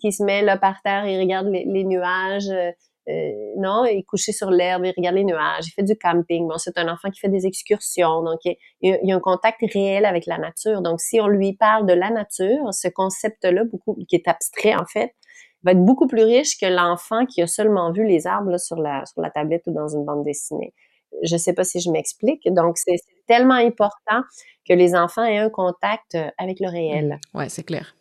qui, 0.00 0.12
se 0.12 0.22
met 0.22 0.42
là 0.42 0.58
par 0.58 0.82
terre 0.82 1.06
et 1.06 1.18
regarde 1.18 1.46
les, 1.46 1.64
les 1.64 1.84
nuages, 1.84 2.50
euh, 2.50 2.70
non, 3.06 3.84
il 3.84 4.04
couché 4.04 4.32
sur 4.32 4.50
l'herbe, 4.50 4.84
il 4.84 4.94
regarde 4.96 5.16
les 5.16 5.24
nuages, 5.24 5.66
il 5.66 5.72
fait 5.72 5.82
du 5.82 5.96
camping. 5.96 6.46
Bon, 6.46 6.58
c'est 6.58 6.78
un 6.78 6.88
enfant 6.88 7.10
qui 7.10 7.20
fait 7.20 7.28
des 7.28 7.46
excursions, 7.46 8.22
donc 8.22 8.38
il, 8.44 8.56
y 8.80 9.12
a 9.12 9.16
un 9.16 9.20
contact 9.20 9.60
réel 9.72 10.04
avec 10.04 10.26
la 10.26 10.38
nature. 10.38 10.82
Donc, 10.82 11.00
si 11.00 11.20
on 11.20 11.26
lui 11.26 11.54
parle 11.54 11.86
de 11.86 11.92
la 11.92 12.10
nature, 12.10 12.72
ce 12.72 12.88
concept-là, 12.88 13.64
beaucoup 13.64 13.96
qui 14.08 14.16
est 14.16 14.28
abstrait 14.28 14.74
en 14.74 14.86
fait, 14.86 15.14
va 15.64 15.72
être 15.72 15.84
beaucoup 15.84 16.06
plus 16.06 16.24
riche 16.24 16.58
que 16.58 16.66
l'enfant 16.66 17.26
qui 17.26 17.42
a 17.42 17.46
seulement 17.46 17.92
vu 17.92 18.06
les 18.06 18.26
arbres 18.26 18.50
là, 18.50 18.58
sur 18.58 18.76
la 18.76 19.04
sur 19.06 19.20
la 19.20 19.30
tablette 19.30 19.62
ou 19.66 19.72
dans 19.72 19.88
une 19.88 20.04
bande 20.04 20.24
dessinée. 20.24 20.72
Je 21.22 21.36
sais 21.36 21.52
pas 21.52 21.64
si 21.64 21.80
je 21.80 21.90
m'explique. 21.90 22.42
Donc, 22.52 22.78
c'est 22.78 22.96
tellement 23.26 23.54
important 23.54 24.22
que 24.66 24.74
les 24.74 24.94
enfants 24.94 25.24
aient 25.24 25.38
un 25.38 25.50
contact 25.50 26.14
euh, 26.14 26.28
avec 26.38 26.58
le 26.60 26.68
réel. 26.68 27.18
Mmh. 27.34 27.38
Ouais, 27.38 27.48
c'est 27.48 27.64
clair. 27.64 27.94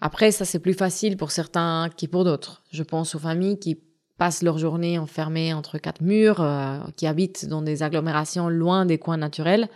Après, 0.00 0.30
ça, 0.30 0.44
c'est 0.44 0.58
plus 0.58 0.74
facile 0.74 1.16
pour 1.16 1.30
certains 1.30 1.88
qui 1.96 2.08
pour 2.08 2.24
d'autres. 2.24 2.62
Je 2.70 2.82
pense 2.82 3.14
aux 3.14 3.18
familles 3.18 3.58
qui 3.58 3.80
passent 4.18 4.42
leur 4.42 4.58
journée 4.58 4.98
enfermées 4.98 5.52
entre 5.52 5.78
quatre 5.78 6.02
murs, 6.02 6.40
euh, 6.40 6.78
qui 6.96 7.06
habitent 7.06 7.46
dans 7.46 7.62
des 7.62 7.82
agglomérations 7.82 8.48
loin 8.48 8.86
des 8.86 8.98
coins 8.98 9.16
naturels. 9.16 9.68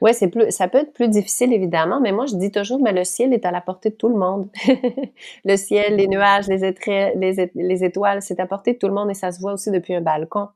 Ouais, 0.00 0.14
c'est 0.14 0.28
plus, 0.28 0.50
ça 0.50 0.66
peut 0.66 0.78
être 0.78 0.94
plus 0.94 1.08
difficile 1.08 1.52
évidemment, 1.52 2.00
mais 2.00 2.12
moi 2.12 2.24
je 2.24 2.34
dis 2.34 2.50
toujours, 2.50 2.80
mais 2.80 2.92
le 2.92 3.04
ciel 3.04 3.34
est 3.34 3.44
à 3.44 3.50
la 3.50 3.60
portée 3.60 3.90
de 3.90 3.96
tout 3.96 4.08
le 4.08 4.16
monde. 4.16 4.48
le 5.44 5.56
ciel, 5.56 5.96
les 5.96 6.08
nuages, 6.08 6.46
les, 6.48 6.64
étoiles, 6.64 7.12
les, 7.16 7.50
les 7.54 7.84
étoiles, 7.84 8.22
c'est 8.22 8.40
à 8.40 8.46
portée 8.46 8.72
de 8.72 8.78
tout 8.78 8.88
le 8.88 8.94
monde 8.94 9.10
et 9.10 9.14
ça 9.14 9.30
se 9.30 9.40
voit 9.40 9.52
aussi 9.52 9.70
depuis 9.70 9.94
un 9.94 10.00
balcon. 10.00 10.48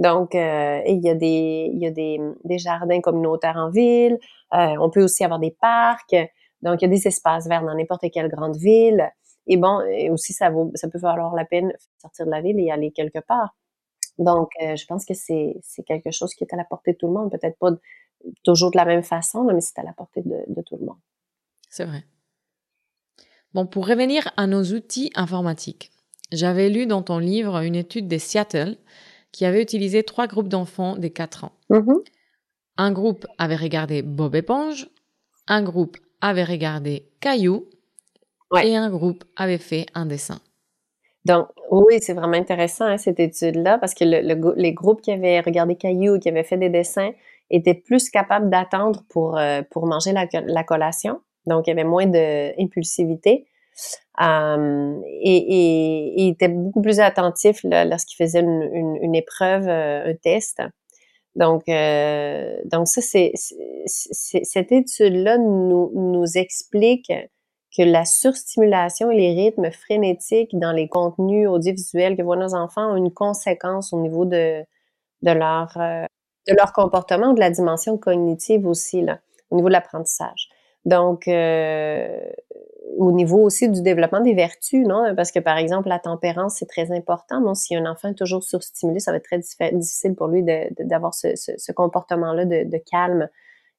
Donc, 0.00 0.34
euh, 0.34 0.80
il 0.86 1.00
y 1.00 1.10
a 1.10 1.14
des, 1.14 1.70
il 1.72 1.78
y 1.78 1.86
a 1.86 1.92
des, 1.92 2.20
des 2.44 2.58
jardins 2.58 3.00
communautaires 3.00 3.56
en 3.56 3.70
ville. 3.70 4.18
Euh, 4.54 4.74
on 4.80 4.90
peut 4.90 5.04
aussi 5.04 5.24
avoir 5.24 5.38
des 5.38 5.54
parcs. 5.60 6.16
Donc, 6.62 6.82
il 6.82 6.86
y 6.86 6.88
a 6.88 6.90
des 6.90 7.06
espaces 7.06 7.46
verts 7.46 7.62
dans 7.62 7.74
n'importe 7.74 8.04
quelle 8.12 8.28
grande 8.28 8.56
ville. 8.56 9.08
Et 9.48 9.56
bon, 9.56 9.80
et 9.80 10.10
aussi, 10.10 10.32
ça, 10.32 10.50
vaut, 10.50 10.70
ça 10.74 10.88
peut 10.88 10.98
valoir 10.98 11.34
la 11.34 11.44
peine 11.44 11.68
de 11.68 11.74
sortir 12.00 12.26
de 12.26 12.30
la 12.30 12.40
ville 12.40 12.58
et 12.60 12.70
aller 12.70 12.90
quelque 12.92 13.18
part. 13.18 13.56
Donc, 14.18 14.50
euh, 14.62 14.76
je 14.76 14.84
pense 14.86 15.04
que 15.04 15.14
c'est 15.14 15.60
quelque 15.86 16.10
chose 16.10 16.34
qui 16.34 16.44
est 16.44 16.52
à 16.52 16.56
la 16.56 16.64
portée 16.64 16.92
de 16.92 16.98
tout 16.98 17.06
le 17.06 17.14
monde. 17.14 17.30
Peut-être 17.30 17.58
pas 17.58 17.70
toujours 18.44 18.70
de 18.70 18.76
la 18.76 18.84
même 18.84 19.02
façon, 19.02 19.44
mais 19.44 19.60
c'est 19.60 19.78
à 19.78 19.82
la 19.82 19.92
portée 19.92 20.22
de, 20.22 20.38
de 20.48 20.62
tout 20.62 20.76
le 20.76 20.86
monde. 20.86 20.98
C'est 21.70 21.84
vrai. 21.84 22.04
Bon, 23.54 23.66
pour 23.66 23.86
revenir 23.86 24.30
à 24.36 24.46
nos 24.46 24.62
outils 24.62 25.10
informatiques, 25.14 25.90
j'avais 26.30 26.68
lu 26.68 26.86
dans 26.86 27.02
ton 27.02 27.18
livre 27.18 27.58
une 27.62 27.76
étude 27.76 28.06
des 28.08 28.18
Seattle 28.18 28.76
qui 29.32 29.44
avait 29.44 29.62
utilisé 29.62 30.02
trois 30.02 30.26
groupes 30.26 30.48
d'enfants 30.48 30.96
des 30.96 31.10
4 31.10 31.44
ans. 31.44 31.52
Mm 31.70 31.76
-hmm. 31.78 32.04
Un 32.76 32.92
groupe 32.92 33.26
avait 33.38 33.56
regardé 33.56 34.02
Bob 34.02 34.34
éponge, 34.34 34.88
un 35.46 35.62
groupe 35.62 35.96
avait 36.20 36.44
regardé 36.44 37.08
Caillou 37.20 37.68
ouais. 38.52 38.68
et 38.68 38.76
un 38.76 38.90
groupe 38.90 39.24
avait 39.36 39.58
fait 39.58 39.86
un 39.94 40.06
dessin. 40.06 40.40
Donc, 41.24 41.48
oui, 41.70 41.98
c'est 42.00 42.14
vraiment 42.14 42.36
intéressant 42.36 42.86
hein, 42.86 42.96
cette 42.96 43.20
étude-là 43.20 43.78
parce 43.78 43.94
que 43.94 44.04
le, 44.04 44.20
le, 44.22 44.54
les 44.56 44.72
groupes 44.72 45.02
qui 45.02 45.12
avaient 45.12 45.40
regardé 45.40 45.76
Caillou 45.76 46.18
qui 46.18 46.28
avaient 46.28 46.44
fait 46.44 46.56
des 46.56 46.70
dessins 46.70 47.10
étaient 47.50 47.74
plus 47.74 48.08
capables 48.10 48.50
d'attendre 48.50 49.02
pour, 49.08 49.36
euh, 49.36 49.62
pour 49.70 49.86
manger 49.86 50.12
la, 50.12 50.26
la, 50.32 50.64
collation. 50.64 51.20
Donc, 51.46 51.66
il 51.66 51.70
y 51.70 51.72
avait 51.72 51.84
moins 51.84 52.06
d'impulsivité. 52.06 53.46
Um, 54.20 55.02
et, 55.22 55.36
et, 55.36 56.22
et 56.22 56.28
étaient 56.28 56.48
beaucoup 56.48 56.82
plus 56.82 56.98
attentifs 56.98 57.60
lorsqu'ils 57.62 58.16
faisaient 58.16 58.40
une, 58.40 58.68
une, 58.72 58.96
une 59.02 59.14
épreuve, 59.14 59.68
euh, 59.68 60.10
un 60.10 60.14
test. 60.14 60.60
Donc, 61.36 61.68
euh, 61.68 62.56
donc 62.64 62.88
ça, 62.88 63.00
c'est 63.00 63.32
cette 63.86 64.72
étude-là 64.72 65.38
nous, 65.38 65.92
nous 65.94 66.36
explique 66.36 67.12
que 67.76 67.82
la 67.82 68.04
surstimulation 68.04 69.10
et 69.10 69.16
les 69.16 69.34
rythmes 69.34 69.70
frénétiques 69.70 70.58
dans 70.58 70.72
les 70.72 70.88
contenus 70.88 71.48
audiovisuels 71.48 72.16
que 72.16 72.22
voient 72.22 72.36
nos 72.36 72.54
enfants 72.54 72.92
ont 72.92 72.96
une 72.96 73.12
conséquence 73.12 73.92
au 73.92 74.00
niveau 74.00 74.24
de, 74.24 74.64
euh, 75.26 76.06
leur 76.46 76.72
comportement, 76.72 77.34
de 77.34 77.40
la 77.40 77.50
dimension 77.50 77.98
cognitive 77.98 78.66
aussi, 78.66 79.02
là, 79.02 79.18
au 79.50 79.56
niveau 79.56 79.68
de 79.68 79.74
l'apprentissage. 79.74 80.48
Donc, 80.84 81.28
euh, 81.28 82.18
au 82.96 83.12
niveau 83.12 83.38
aussi 83.42 83.68
du 83.68 83.82
développement 83.82 84.20
des 84.20 84.32
vertus, 84.32 84.86
non? 84.86 85.14
Parce 85.14 85.30
que, 85.30 85.38
par 85.38 85.58
exemple, 85.58 85.88
la 85.88 85.98
tempérance, 85.98 86.56
c'est 86.56 86.66
très 86.66 86.90
important. 86.90 87.40
Non? 87.40 87.54
Si 87.54 87.76
un 87.76 87.84
enfant 87.84 88.08
est 88.08 88.14
toujours 88.14 88.42
surstimulé, 88.42 88.98
ça 88.98 89.10
va 89.10 89.18
être 89.18 89.24
très 89.24 89.38
difficile 89.72 90.14
pour 90.14 90.28
lui 90.28 90.42
d'avoir 90.42 91.12
ce, 91.14 91.72
comportement-là 91.72 92.46
de, 92.46 92.78
calme 92.90 93.28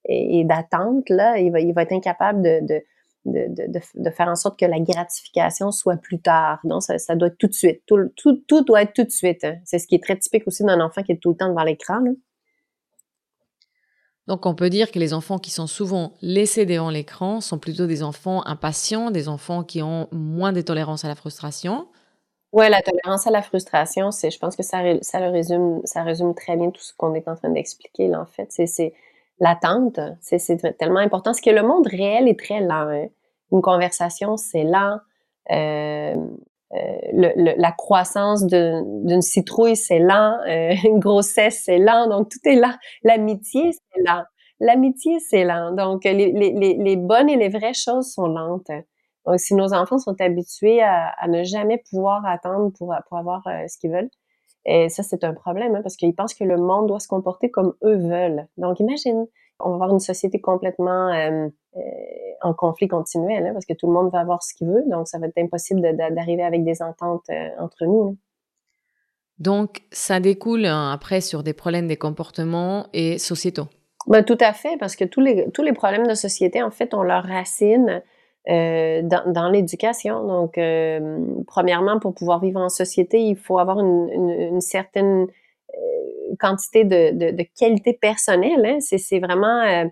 et, 0.06 0.44
d'attente. 0.46 1.10
Là, 1.10 1.40
il 1.40 1.52
va, 1.74 1.82
être 1.82 1.92
incapable 1.92 2.42
de 2.42 2.84
de, 3.32 3.80
de, 3.96 4.10
faire 4.10 4.28
en 4.28 4.36
sorte 4.36 4.60
que 4.60 4.66
la 4.66 4.80
gratification 4.80 5.72
soit 5.72 5.98
plus 5.98 6.20
tard. 6.20 6.60
Donc, 6.64 6.84
ça, 6.84 6.98
ça 6.98 7.16
doit 7.16 7.30
être 7.30 7.38
tout 7.38 7.48
de 7.48 7.54
suite. 7.54 7.82
Tout, 7.86 7.98
tout, 8.16 8.44
tout 8.48 8.64
doit 8.64 8.82
être 8.82 8.94
tout 8.94 9.04
de 9.04 9.12
suite. 9.12 9.44
Hein. 9.44 9.56
C'est 9.66 9.80
ce 9.80 9.88
qui 9.88 9.96
est 9.96 10.04
très 10.04 10.18
typique 10.18 10.48
aussi 10.48 10.64
d'un 10.64 10.80
enfant 10.82 11.04
qui 11.04 11.12
est 11.12 11.18
tout 11.18 11.30
le 11.30 11.36
temps 11.36 11.50
devant 11.50 11.64
l'écran. 11.64 12.00
Donc 14.28 14.46
on 14.46 14.54
peut 14.54 14.70
dire 14.70 14.92
que 14.92 15.00
les 15.00 15.16
enfants 15.16 15.40
qui 15.40 15.50
sont 15.50 15.66
souvent 15.66 16.14
laissés 16.22 16.68
devant 16.68 16.92
l'écran 16.92 17.42
sont 17.42 17.58
plutôt 17.58 17.88
des 17.88 18.04
enfants 18.04 18.46
impatients, 18.46 19.10
des 19.10 19.28
enfants 19.28 19.64
qui 19.64 19.82
ont 19.82 20.08
moins 20.12 20.54
de 20.54 20.62
tolérance 20.62 21.04
à 21.04 21.08
la 21.08 21.16
frustration. 21.16 21.88
Oui, 22.52 22.68
la 22.70 22.82
tolérance 22.82 23.28
à 23.28 23.32
la 23.32 23.42
frustration, 23.42 24.12
c'est, 24.12 24.32
je 24.32 24.40
pense 24.40 24.56
que 24.56 24.64
ça, 24.64 24.82
ça, 25.02 25.20
le 25.20 25.30
résume, 25.30 25.82
ça 25.84 26.02
résume 26.04 26.34
très 26.34 26.58
bien 26.58 26.72
tout 26.72 26.82
ce 26.82 26.94
qu'on 26.98 27.14
est 27.14 27.28
en 27.28 27.36
train 27.36 27.50
d'expliquer, 27.50 28.08
là, 28.08 28.22
en 28.22 28.26
fait. 28.26 28.48
C'est, 28.52 28.94
l'attente, 29.40 30.00
c'est, 30.20 30.78
tellement 30.78 31.00
important. 31.00 31.32
Parce 31.32 31.42
que 31.42 31.52
le 31.52 31.62
monde 31.62 31.88
réel 31.88 32.28
est 32.28 32.40
très 32.40 32.60
lent. 32.62 32.90
Hein. 32.90 33.08
Une 33.52 33.62
conversation, 33.62 34.38
c'est 34.38 34.64
lent. 34.64 35.00
Euh, 35.52 36.16
euh, 36.76 37.54
la 37.58 37.72
croissance 37.72 38.46
d'une 38.46 39.22
citrouille, 39.22 39.76
c'est 39.76 40.00
lent. 40.00 40.38
Euh, 40.48 40.74
une 40.86 41.00
grossesse, 41.00 41.64
c'est 41.66 41.80
lent. 41.80 42.08
Donc, 42.08 42.30
tout 42.30 42.40
est 42.46 42.56
lent. 42.56 42.74
L'amitié, 43.04 43.72
c'est 43.72 44.02
lent. 44.06 44.24
L'amitié, 44.60 45.20
c'est 45.20 45.44
lent. 45.44 45.72
Donc, 45.72 46.04
les, 46.04 46.96
bonnes 46.98 47.30
et 47.30 47.38
les 47.38 47.50
vraies 47.50 47.74
choses 47.74 48.12
sont 48.12 48.28
lentes. 48.28 48.72
Donc, 49.26 49.40
si 49.40 49.56
nos 49.56 49.74
enfants 49.74 50.00
sont 50.00 50.20
habitués 50.20 50.82
à, 50.82 51.28
ne 51.28 51.44
jamais 51.44 51.82
pouvoir 51.90 52.26
attendre 52.26 52.72
pour, 52.78 52.94
pour 53.08 53.18
avoir 53.18 53.44
ce 53.44 53.78
qu'ils 53.78 53.92
veulent, 53.92 54.10
et 54.66 54.90
ça, 54.90 55.04
c'est 55.04 55.24
un 55.24 55.34
problème, 55.34 55.76
hein, 55.76 55.82
parce 55.82 55.96
qu'ils 55.96 56.14
pensent 56.14 56.34
que 56.34 56.44
le 56.44 56.58
monde 56.58 56.88
doit 56.88 57.00
se 57.00 57.08
comporter 57.08 57.50
comme 57.50 57.74
eux 57.84 57.96
veulent. 57.96 58.48
Donc, 58.58 58.80
imagine, 58.80 59.26
on 59.60 59.70
va 59.70 59.76
avoir 59.76 59.92
une 59.92 60.00
société 60.00 60.40
complètement 60.42 61.12
en 62.42 62.54
conflit 62.54 62.88
continuel, 62.88 63.46
hein, 63.46 63.54
parce 63.54 63.66
que 63.66 63.74
tout 63.74 63.88
le 63.88 63.94
monde 63.94 64.12
va 64.12 64.20
avoir 64.20 64.44
ce 64.44 64.54
qu'il 64.54 64.68
veut, 64.68 64.84
donc 64.88 65.08
ça 65.08 65.20
va 65.20 65.28
être 65.28 65.38
impossible 65.38 65.82
d'arriver 65.96 66.44
avec 66.44 66.64
des 66.64 66.82
ententes 66.82 67.30
euh, 67.30 67.50
entre 67.60 67.86
nous. 67.86 68.18
Donc, 69.38 69.82
ça 69.92 70.20
découle 70.20 70.66
hein, 70.66 70.92
après 70.92 71.22
sur 71.22 71.44
des 71.44 71.54
problèmes 71.54 71.88
des 71.88 71.98
comportements 71.98 72.88
et 72.94 73.18
sociétaux. 73.18 73.68
Ben, 74.08 74.24
tout 74.24 74.38
à 74.42 74.54
fait, 74.54 74.78
parce 74.78 74.96
que 74.96 75.06
tous 75.06 75.22
les, 75.22 75.50
tous 75.52 75.62
les 75.62 75.74
problèmes 75.74 76.08
de 76.08 76.14
société, 76.14 76.62
en 76.62 76.72
fait, 76.72 76.94
ont 76.94 77.04
leur 77.04 77.24
racine 77.24 78.02
euh, 78.50 79.02
dans, 79.04 79.32
dans 79.32 79.50
l'éducation. 79.50 80.26
Donc, 80.26 80.58
euh, 80.58 81.20
premièrement, 81.48 82.00
pour 82.00 82.14
pouvoir 82.14 82.40
vivre 82.40 82.60
en 82.60 82.70
société, 82.70 83.22
il 83.22 83.38
faut 83.38 83.60
avoir 83.60 83.80
une, 83.80 84.10
une, 84.10 84.62
certaine 84.62 85.28
quantité 86.38 86.84
de, 86.84 87.44
qualité 87.58 87.94
personnelle. 87.94 88.66
Hein. 88.66 88.78
C'est 88.80 89.20
vraiment 89.20 89.90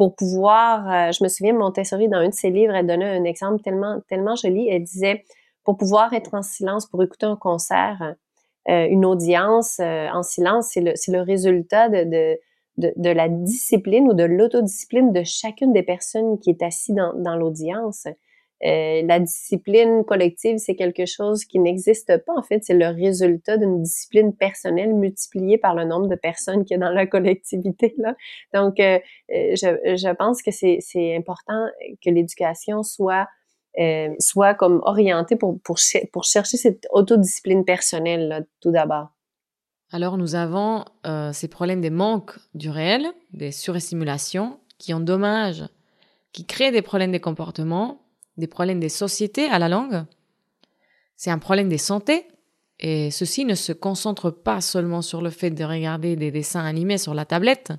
pour 0.00 0.14
pouvoir, 0.14 0.90
euh, 0.90 1.12
je 1.12 1.22
me 1.22 1.28
souviens, 1.28 1.52
Montessori, 1.52 2.08
dans 2.08 2.16
un 2.16 2.30
de 2.30 2.34
ses 2.34 2.48
livres, 2.48 2.74
elle 2.74 2.86
donnait 2.86 3.18
un 3.18 3.24
exemple 3.24 3.60
tellement, 3.62 4.00
tellement 4.08 4.34
joli. 4.34 4.66
Elle 4.66 4.82
disait, 4.82 5.24
pour 5.62 5.76
pouvoir 5.76 6.14
être 6.14 6.32
en 6.32 6.40
silence, 6.40 6.86
pour 6.86 7.02
écouter 7.02 7.26
un 7.26 7.36
concert, 7.36 8.14
euh, 8.70 8.86
une 8.88 9.04
audience 9.04 9.78
euh, 9.78 10.08
en 10.08 10.22
silence, 10.22 10.70
c'est 10.72 10.80
le, 10.80 10.94
le, 11.08 11.20
résultat 11.20 11.90
de, 11.90 12.38
la 12.78 13.28
discipline 13.28 14.08
ou 14.08 14.14
de 14.14 14.24
l'autodiscipline 14.24 15.12
de 15.12 15.22
chacune 15.22 15.74
des 15.74 15.82
personnes 15.82 16.38
qui 16.38 16.48
est 16.48 16.62
assise 16.62 16.94
dans 16.94 17.36
l'audience. 17.36 18.06
Euh, 18.62 19.02
la 19.06 19.18
discipline 19.20 20.04
collective, 20.04 20.58
c'est 20.58 20.74
quelque 20.74 21.06
chose 21.06 21.44
qui 21.46 21.58
n'existe 21.58 22.14
pas. 22.26 22.34
En 22.36 22.42
fait, 22.42 22.62
c'est 22.62 22.74
le 22.74 22.88
résultat 22.88 23.56
d'une 23.56 23.82
discipline 23.82 24.34
personnelle 24.34 24.94
multipliée 24.94 25.56
par 25.56 25.74
le 25.74 25.84
nombre 25.84 26.08
de 26.08 26.14
personnes 26.14 26.64
qu'il 26.64 26.76
y 26.78 26.82
a 26.82 26.86
dans 26.86 26.92
la 26.92 27.06
collectivité. 27.06 27.96
Donc, 28.52 28.78
euh, 28.78 28.98
euh, 29.32 29.56
je, 29.56 30.14
pense 30.14 30.42
que 30.42 30.50
c'est 30.50 31.16
important 31.16 31.68
que 32.04 32.10
l'éducation 32.10 32.82
soit 32.82 33.26
soit 34.18 34.54
comme 34.54 34.80
orientée 34.82 35.36
pour, 35.36 35.58
pour, 35.62 35.78
chercher 35.78 36.56
cette 36.56 36.88
autodiscipline 36.90 37.64
personnelle, 37.64 38.46
tout 38.60 38.72
d'abord. 38.72 39.10
Alors, 39.92 40.18
nous 40.18 40.34
avons 40.34 40.84
ces 41.32 41.46
problèmes 41.46 41.80
des 41.80 41.88
manques 41.88 42.36
du 42.52 42.68
réel, 42.68 43.06
des 43.32 43.52
surestimulations, 43.52 44.58
qui 44.76 44.92
endommagent, 44.92 45.66
qui 46.32 46.46
créent 46.46 46.72
des 46.72 46.82
problèmes 46.82 47.12
des 47.12 47.20
comportements 47.20 48.00
des 48.40 48.48
problèmes 48.48 48.80
des 48.80 48.88
sociétés 48.88 49.48
à 49.48 49.58
la 49.60 49.68
langue. 49.68 50.04
C'est 51.16 51.30
un 51.30 51.38
problème 51.38 51.68
des 51.68 51.78
santé. 51.78 52.26
Et 52.82 53.10
ceci 53.10 53.44
ne 53.44 53.54
se 53.54 53.72
concentre 53.72 54.30
pas 54.30 54.62
seulement 54.62 55.02
sur 55.02 55.20
le 55.20 55.28
fait 55.28 55.50
de 55.50 55.64
regarder 55.64 56.16
des 56.16 56.30
dessins 56.30 56.64
animés 56.64 56.96
sur 56.96 57.12
la 57.12 57.26
tablette. 57.26 57.72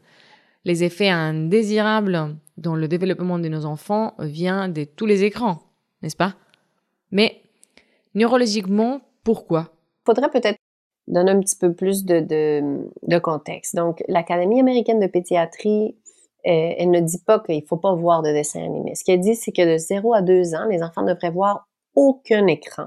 Les 0.63 0.84
effets 0.84 1.10
indésirables 1.10 2.36
dans 2.58 2.76
le 2.76 2.88
développement 2.88 3.39
de 3.39 3.47
nos 3.50 3.65
enfants 3.65 4.13
viennent 4.19 4.71
de 4.74 4.84
tous 4.84 5.08
les 5.08 5.24
écrans, 5.24 5.63
n'est-ce 6.04 6.15
pas? 6.15 6.36
Mais 7.10 7.41
neurologiquement, 8.13 9.02
pourquoi? 9.24 9.74
Faudrait 10.06 10.30
peut-être 10.30 10.60
donner 11.08 11.32
un 11.32 11.39
petit 11.39 11.56
peu 11.56 11.74
plus 11.74 12.06
de, 12.06 12.19
de, 12.19 12.88
de 13.08 13.17
contexte. 13.17 13.76
Donc, 13.76 14.04
l'Académie 14.08 14.60
américaine 14.60 15.00
de 15.00 15.08
pédiatrie 15.08 15.95
elle 16.43 16.89
ne 16.89 16.99
dit 16.99 17.21
pas 17.25 17.39
qu'il 17.39 17.65
faut 17.65 17.77
pas 17.77 17.93
voir 17.93 18.21
de 18.21 18.32
dessins 18.32 18.63
animés. 18.63 18.95
Ce 18.95 19.04
qu'elle 19.04 19.19
dit, 19.19 19.36
c'est 19.36 19.51
que 19.51 19.73
de 19.73 19.77
0 19.77 20.13
à 20.13 20.21
2 20.21 20.56
ans, 20.56 20.65
les 20.69 20.84
enfants 20.84 21.04
devraient 21.04 21.32
voir 21.32 21.67
aucun 21.95 22.47
écran. 22.47 22.86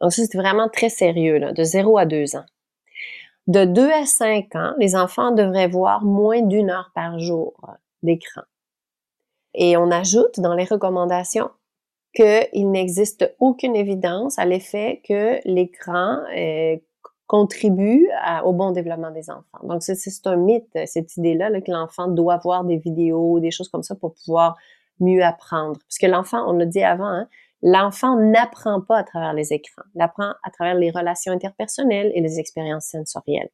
Donc 0.00 0.12
ça, 0.12 0.22
c'est 0.24 0.38
vraiment 0.38 0.68
très 0.68 0.88
sérieux, 0.88 1.38
là, 1.38 1.52
de 1.52 1.62
0 1.62 1.98
à 1.98 2.04
2 2.04 2.36
ans. 2.36 2.44
De 3.46 3.64
2 3.64 3.90
à 3.90 4.06
5 4.06 4.54
ans, 4.56 4.74
les 4.78 4.96
enfants 4.96 5.30
devraient 5.30 5.68
voir 5.68 6.04
moins 6.04 6.42
d'une 6.42 6.70
heure 6.70 6.90
par 6.94 7.18
jour 7.18 7.54
d'écran. 8.02 8.42
Et 9.54 9.76
on 9.76 9.90
ajoute 9.90 10.40
dans 10.40 10.54
les 10.54 10.64
recommandations 10.64 11.50
qu'il 12.14 12.70
n'existe 12.70 13.34
aucune 13.38 13.76
évidence 13.76 14.38
à 14.38 14.44
l'effet 14.44 15.00
que 15.08 15.40
l'écran 15.44 16.18
euh, 17.26 17.36
contribue 17.36 18.08
au 18.44 18.52
bon 18.52 18.70
développement 18.70 19.10
des 19.10 19.30
enfants. 19.30 19.58
Donc, 19.62 19.82
c'est 19.82 20.26
un 20.26 20.36
mythe, 20.36 20.78
cette 20.86 21.16
idée-là, 21.16 21.50
là, 21.50 21.60
que 21.60 21.70
l'enfant 21.70 22.08
doit 22.08 22.38
voir 22.38 22.64
des 22.64 22.76
vidéos, 22.76 23.40
des 23.40 23.50
choses 23.50 23.68
comme 23.68 23.82
ça 23.82 23.94
pour 23.94 24.14
pouvoir 24.14 24.56
mieux 25.00 25.22
apprendre. 25.22 25.78
Parce 25.88 25.98
que 25.98 26.06
l'enfant, 26.06 26.48
on 26.48 26.52
l'a 26.52 26.66
dit 26.66 26.82
avant, 26.82 27.08
hein, 27.08 27.28
l'enfant 27.62 28.16
n'apprend 28.16 28.80
pas 28.80 28.98
à 28.98 29.04
travers 29.04 29.32
les 29.32 29.52
écrans, 29.52 29.82
il 29.94 30.02
apprend 30.02 30.32
à 30.42 30.50
travers 30.50 30.74
les 30.74 30.90
relations 30.90 31.32
interpersonnelles 31.32 32.12
et 32.14 32.20
les 32.20 32.38
expériences 32.38 32.86
sensorielles. 32.86 33.50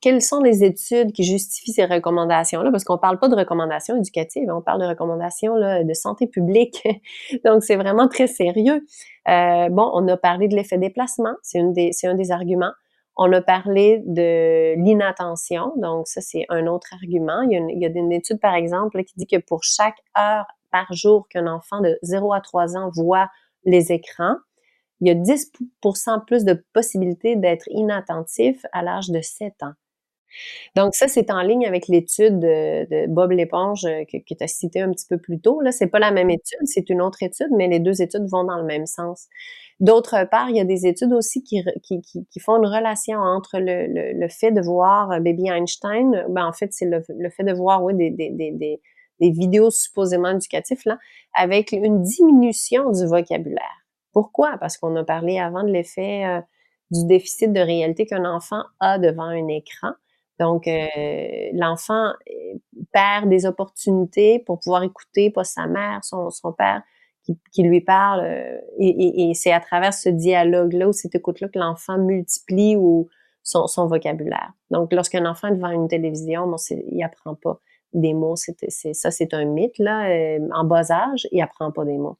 Quelles 0.00 0.20
sont 0.20 0.40
les 0.40 0.64
études 0.64 1.12
qui 1.12 1.22
justifient 1.22 1.72
ces 1.72 1.84
recommandations-là? 1.84 2.72
Parce 2.72 2.82
qu'on 2.82 2.98
parle 2.98 3.20
pas 3.20 3.28
de 3.28 3.36
recommandations 3.36 3.96
éducatives, 3.96 4.48
on 4.52 4.60
parle 4.60 4.80
de 4.80 4.86
recommandations 4.86 5.54
là, 5.54 5.84
de 5.84 5.94
santé 5.94 6.26
publique. 6.26 6.82
Donc, 7.44 7.62
c'est 7.62 7.76
vraiment 7.76 8.08
très 8.08 8.26
sérieux. 8.26 8.84
Euh, 9.28 9.68
bon, 9.68 9.88
on 9.94 10.08
a 10.08 10.16
parlé 10.16 10.48
de 10.48 10.56
l'effet 10.56 10.76
déplacement, 10.76 11.34
c'est 11.42 11.60
un 11.60 12.14
des 12.14 12.32
arguments. 12.32 12.72
On 13.16 13.30
a 13.32 13.42
parlé 13.42 14.02
de 14.06 14.74
l'inattention, 14.82 15.72
donc 15.76 16.08
ça 16.08 16.20
c'est 16.20 16.46
un 16.48 16.66
autre 16.66 16.88
argument. 16.94 17.42
Il 17.42 17.52
y, 17.52 17.56
a 17.56 17.58
une, 17.58 17.70
il 17.70 17.80
y 17.80 17.86
a 17.86 17.88
une 17.88 18.12
étude 18.12 18.40
par 18.40 18.54
exemple 18.54 19.04
qui 19.04 19.14
dit 19.16 19.26
que 19.26 19.36
pour 19.36 19.62
chaque 19.64 19.98
heure 20.18 20.46
par 20.70 20.92
jour 20.92 21.28
qu'un 21.28 21.46
enfant 21.46 21.80
de 21.80 21.98
0 22.02 22.32
à 22.32 22.40
3 22.40 22.76
ans 22.76 22.90
voit 22.94 23.28
les 23.64 23.92
écrans, 23.92 24.36
il 25.00 25.08
y 25.08 25.10
a 25.10 25.14
10% 25.14 26.24
plus 26.24 26.44
de 26.44 26.64
possibilités 26.72 27.36
d'être 27.36 27.68
inattentif 27.68 28.64
à 28.72 28.82
l'âge 28.82 29.10
de 29.10 29.20
7 29.20 29.62
ans. 29.62 29.72
Donc 30.76 30.94
ça, 30.94 31.08
c'est 31.08 31.30
en 31.30 31.42
ligne 31.42 31.66
avec 31.66 31.88
l'étude 31.88 32.38
de, 32.38 33.06
Bob 33.08 33.32
Léponge 33.32 33.84
euh, 33.84 34.04
que, 34.10 34.16
que 34.16 34.34
tu 34.34 34.42
as 34.42 34.46
cité 34.46 34.80
un 34.80 34.90
petit 34.90 35.06
peu 35.06 35.18
plus 35.18 35.40
tôt. 35.40 35.60
Là, 35.60 35.72
c'est 35.72 35.88
pas 35.88 35.98
la 35.98 36.10
même 36.10 36.30
étude, 36.30 36.60
c'est 36.64 36.88
une 36.88 37.02
autre 37.02 37.22
étude, 37.22 37.50
mais 37.54 37.68
les 37.68 37.80
deux 37.80 38.00
études 38.00 38.26
vont 38.30 38.44
dans 38.44 38.56
le 38.56 38.64
même 38.64 38.86
sens. 38.86 39.28
D'autre 39.82 40.28
part, 40.30 40.48
il 40.48 40.56
y 40.56 40.60
a 40.60 40.64
des 40.64 40.86
études 40.86 41.12
aussi 41.12 41.42
qui, 41.42 41.60
qui, 41.82 42.00
qui, 42.00 42.40
font 42.40 42.56
une 42.56 42.72
relation 42.72 43.18
entre 43.18 43.58
le, 43.58 44.12
le, 44.12 44.28
fait 44.28 44.52
de 44.52 44.60
voir 44.60 45.10
euh, 45.10 45.18
Baby 45.18 45.48
Einstein, 45.48 46.24
ben 46.28 46.46
en 46.46 46.52
fait, 46.52 46.72
c'est 46.72 46.86
le, 46.86 47.02
le, 47.08 47.30
fait 47.30 47.42
de 47.42 47.52
voir 47.52 47.82
oui, 47.82 47.92
des, 47.92 48.10
des, 48.10 48.30
des, 48.30 48.52
des, 48.52 49.30
vidéos 49.32 49.72
supposément 49.72 50.30
éducatives, 50.30 50.82
là, 50.86 50.98
avec 51.34 51.72
une 51.72 52.00
diminution 52.00 52.92
du 52.92 53.04
vocabulaire. 53.06 53.84
Pourquoi? 54.12 54.56
Parce 54.60 54.78
qu'on 54.78 54.94
a 54.94 55.02
parlé 55.02 55.40
avant 55.40 55.64
de 55.64 55.72
l'effet 55.72 56.26
euh, 56.26 56.40
du 56.92 57.04
déficit 57.04 57.52
de 57.52 57.60
réalité 57.60 58.06
qu'un 58.06 58.24
enfant 58.24 58.62
a 58.78 59.00
devant 59.00 59.24
un 59.24 59.48
écran. 59.48 59.94
Donc, 60.38 60.68
euh, 60.68 60.86
l'enfant 61.54 62.12
perd 62.92 63.28
des 63.28 63.46
opportunités 63.46 64.38
pour 64.38 64.60
pouvoir 64.60 64.84
écouter 64.84 65.30
pas 65.30 65.42
sa 65.42 65.66
mère, 65.66 66.04
son, 66.04 66.30
son 66.30 66.52
père, 66.52 66.82
qui, 67.24 67.62
lui 67.62 67.80
parle. 67.80 68.20
Euh, 68.24 68.58
et, 68.78 69.32
c'est 69.34 69.52
à 69.52 69.60
travers 69.60 69.94
ce 69.94 70.08
dialogue-là 70.08 70.88
ou 70.88 70.92
cette 70.92 71.14
écoute-là 71.14 71.48
que 71.48 71.58
l'enfant 71.58 71.98
multiplie 71.98 72.76
son, 73.42 73.86
vocabulaire. 73.86 74.52
Donc, 74.70 74.92
lorsqu'un 74.92 75.24
enfant 75.26 75.48
est 75.48 75.56
devant 75.56 75.70
une 75.70 75.88
télévision, 75.88 76.46
bon, 76.46 76.56
il 76.70 77.02
apprend 77.02 77.34
pas. 77.34 77.60
des 77.92 78.14
mots. 78.14 78.36
C'est, 78.36 78.56
ça, 78.94 79.10
c'est 79.10 79.34
un 79.34 79.44
mythe. 79.44 79.78
Là. 79.78 80.08
Euh, 80.10 80.48
en 80.52 80.64
bas 80.64 80.90
âge, 80.90 81.28
il 81.30 81.40
apprend 81.40 81.70
pas 81.70 81.84
des 81.84 81.98
mots. 81.98 82.18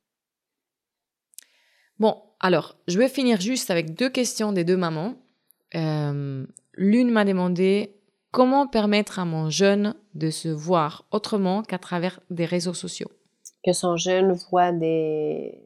Bon, 1.98 2.16
alors, 2.40 2.76
je 2.88 2.98
vais 2.98 3.08
finir 3.08 3.40
juste 3.40 3.70
avec 3.70 3.94
deux 3.94 4.10
questions 4.10 4.52
des 4.52 4.64
deux 4.64 4.76
mamans. 4.76 5.14
Euh, 5.74 6.44
l'une 6.74 7.10
m'a 7.10 7.24
demandé 7.24 7.94
comment 8.30 8.66
permettre 8.66 9.18
à 9.18 9.24
mon 9.24 9.50
jeune 9.50 9.94
de 10.14 10.30
se 10.30 10.48
voir 10.48 11.04
autrement 11.10 11.62
qu'à 11.62 11.78
travers 11.78 12.20
des 12.30 12.44
réseaux 12.44 12.74
sociaux. 12.74 13.10
Que 13.64 13.72
son 13.72 13.96
jeune 13.96 14.33
voit 14.51 14.72
des, 14.72 15.59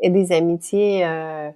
et 0.00 0.10
des 0.10 0.32
amitiés 0.32 1.04
euh, 1.04 1.50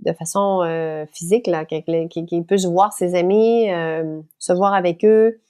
de 0.00 0.12
façon 0.12 0.62
euh, 0.62 1.04
physique, 1.12 1.46
là, 1.46 1.64
qu'il 1.64 2.44
puisse 2.46 2.64
voir 2.64 2.92
ses 2.92 3.14
amis, 3.14 3.70
euh, 3.70 4.20
se 4.38 4.52
voir 4.52 4.74
avec 4.74 5.04
eux. 5.04 5.40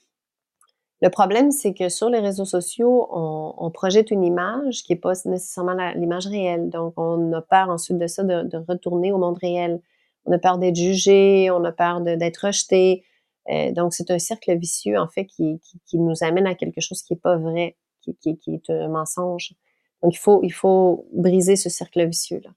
Le 1.01 1.09
problème, 1.09 1.51
c'est 1.51 1.73
que 1.73 1.89
sur 1.89 2.09
les 2.09 2.19
réseaux 2.19 2.45
sociaux, 2.45 3.07
on, 3.11 3.71
projette 3.71 4.11
une 4.11 4.23
image 4.23 4.83
qui 4.83 4.93
n'est 4.93 4.99
pas 4.99 5.13
nécessairement 5.25 5.75
l'image 5.95 6.27
réelle. 6.27 6.69
Donc, 6.69 6.93
on 6.97 7.33
a 7.33 7.41
peur 7.41 7.69
ensuite 7.69 7.97
de 7.97 8.05
ça, 8.05 8.23
de, 8.23 8.57
retourner 8.67 9.11
au 9.11 9.17
monde 9.17 9.39
réel. 9.41 9.81
On 10.25 10.31
a 10.31 10.37
peur 10.37 10.59
d'être 10.59 10.75
jugé, 10.75 11.49
on 11.49 11.63
a 11.63 11.71
peur 11.71 12.01
d'être 12.01 12.45
rejeté. 12.45 13.03
Euh, 13.49 13.71
donc, 13.71 13.95
c'est 13.95 14.11
un 14.11 14.19
cercle 14.19 14.55
vicieux, 14.55 14.99
en 14.99 15.07
fait, 15.07 15.25
qui, 15.25 15.59
qui, 15.87 15.97
nous 15.97 16.23
amène 16.23 16.45
à 16.45 16.53
quelque 16.53 16.81
chose 16.81 17.01
qui 17.01 17.13
n'est 17.13 17.19
pas 17.19 17.37
vrai, 17.37 17.75
qui, 18.01 18.15
qui, 18.15 18.37
qui, 18.37 18.55
est 18.55 18.69
un 18.69 18.89
mensonge. 18.89 19.53
Donc, 20.01 20.13
il 20.13 20.17
faut, 20.17 20.41
il 20.43 20.53
faut 20.53 21.07
briser 21.13 21.55
ce 21.55 21.69
cercle 21.69 22.05
vicieux-là. 22.05 22.51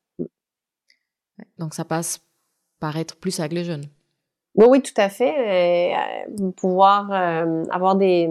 Donc 1.59 1.75
ça 1.75 1.85
passe 1.85 2.21
par 2.81 2.97
être 2.97 3.17
plus 3.17 3.41
avec 3.41 3.53
les 3.53 3.65
jeunes. 3.65 3.87
Oui, 4.55 4.67
oui, 4.69 4.83
tout 4.83 4.93
à 4.97 5.09
fait. 5.09 6.27
Euh, 6.29 6.51
pouvoir 6.53 7.11
euh, 7.11 7.65
avoir 7.71 7.97
des, 7.97 8.31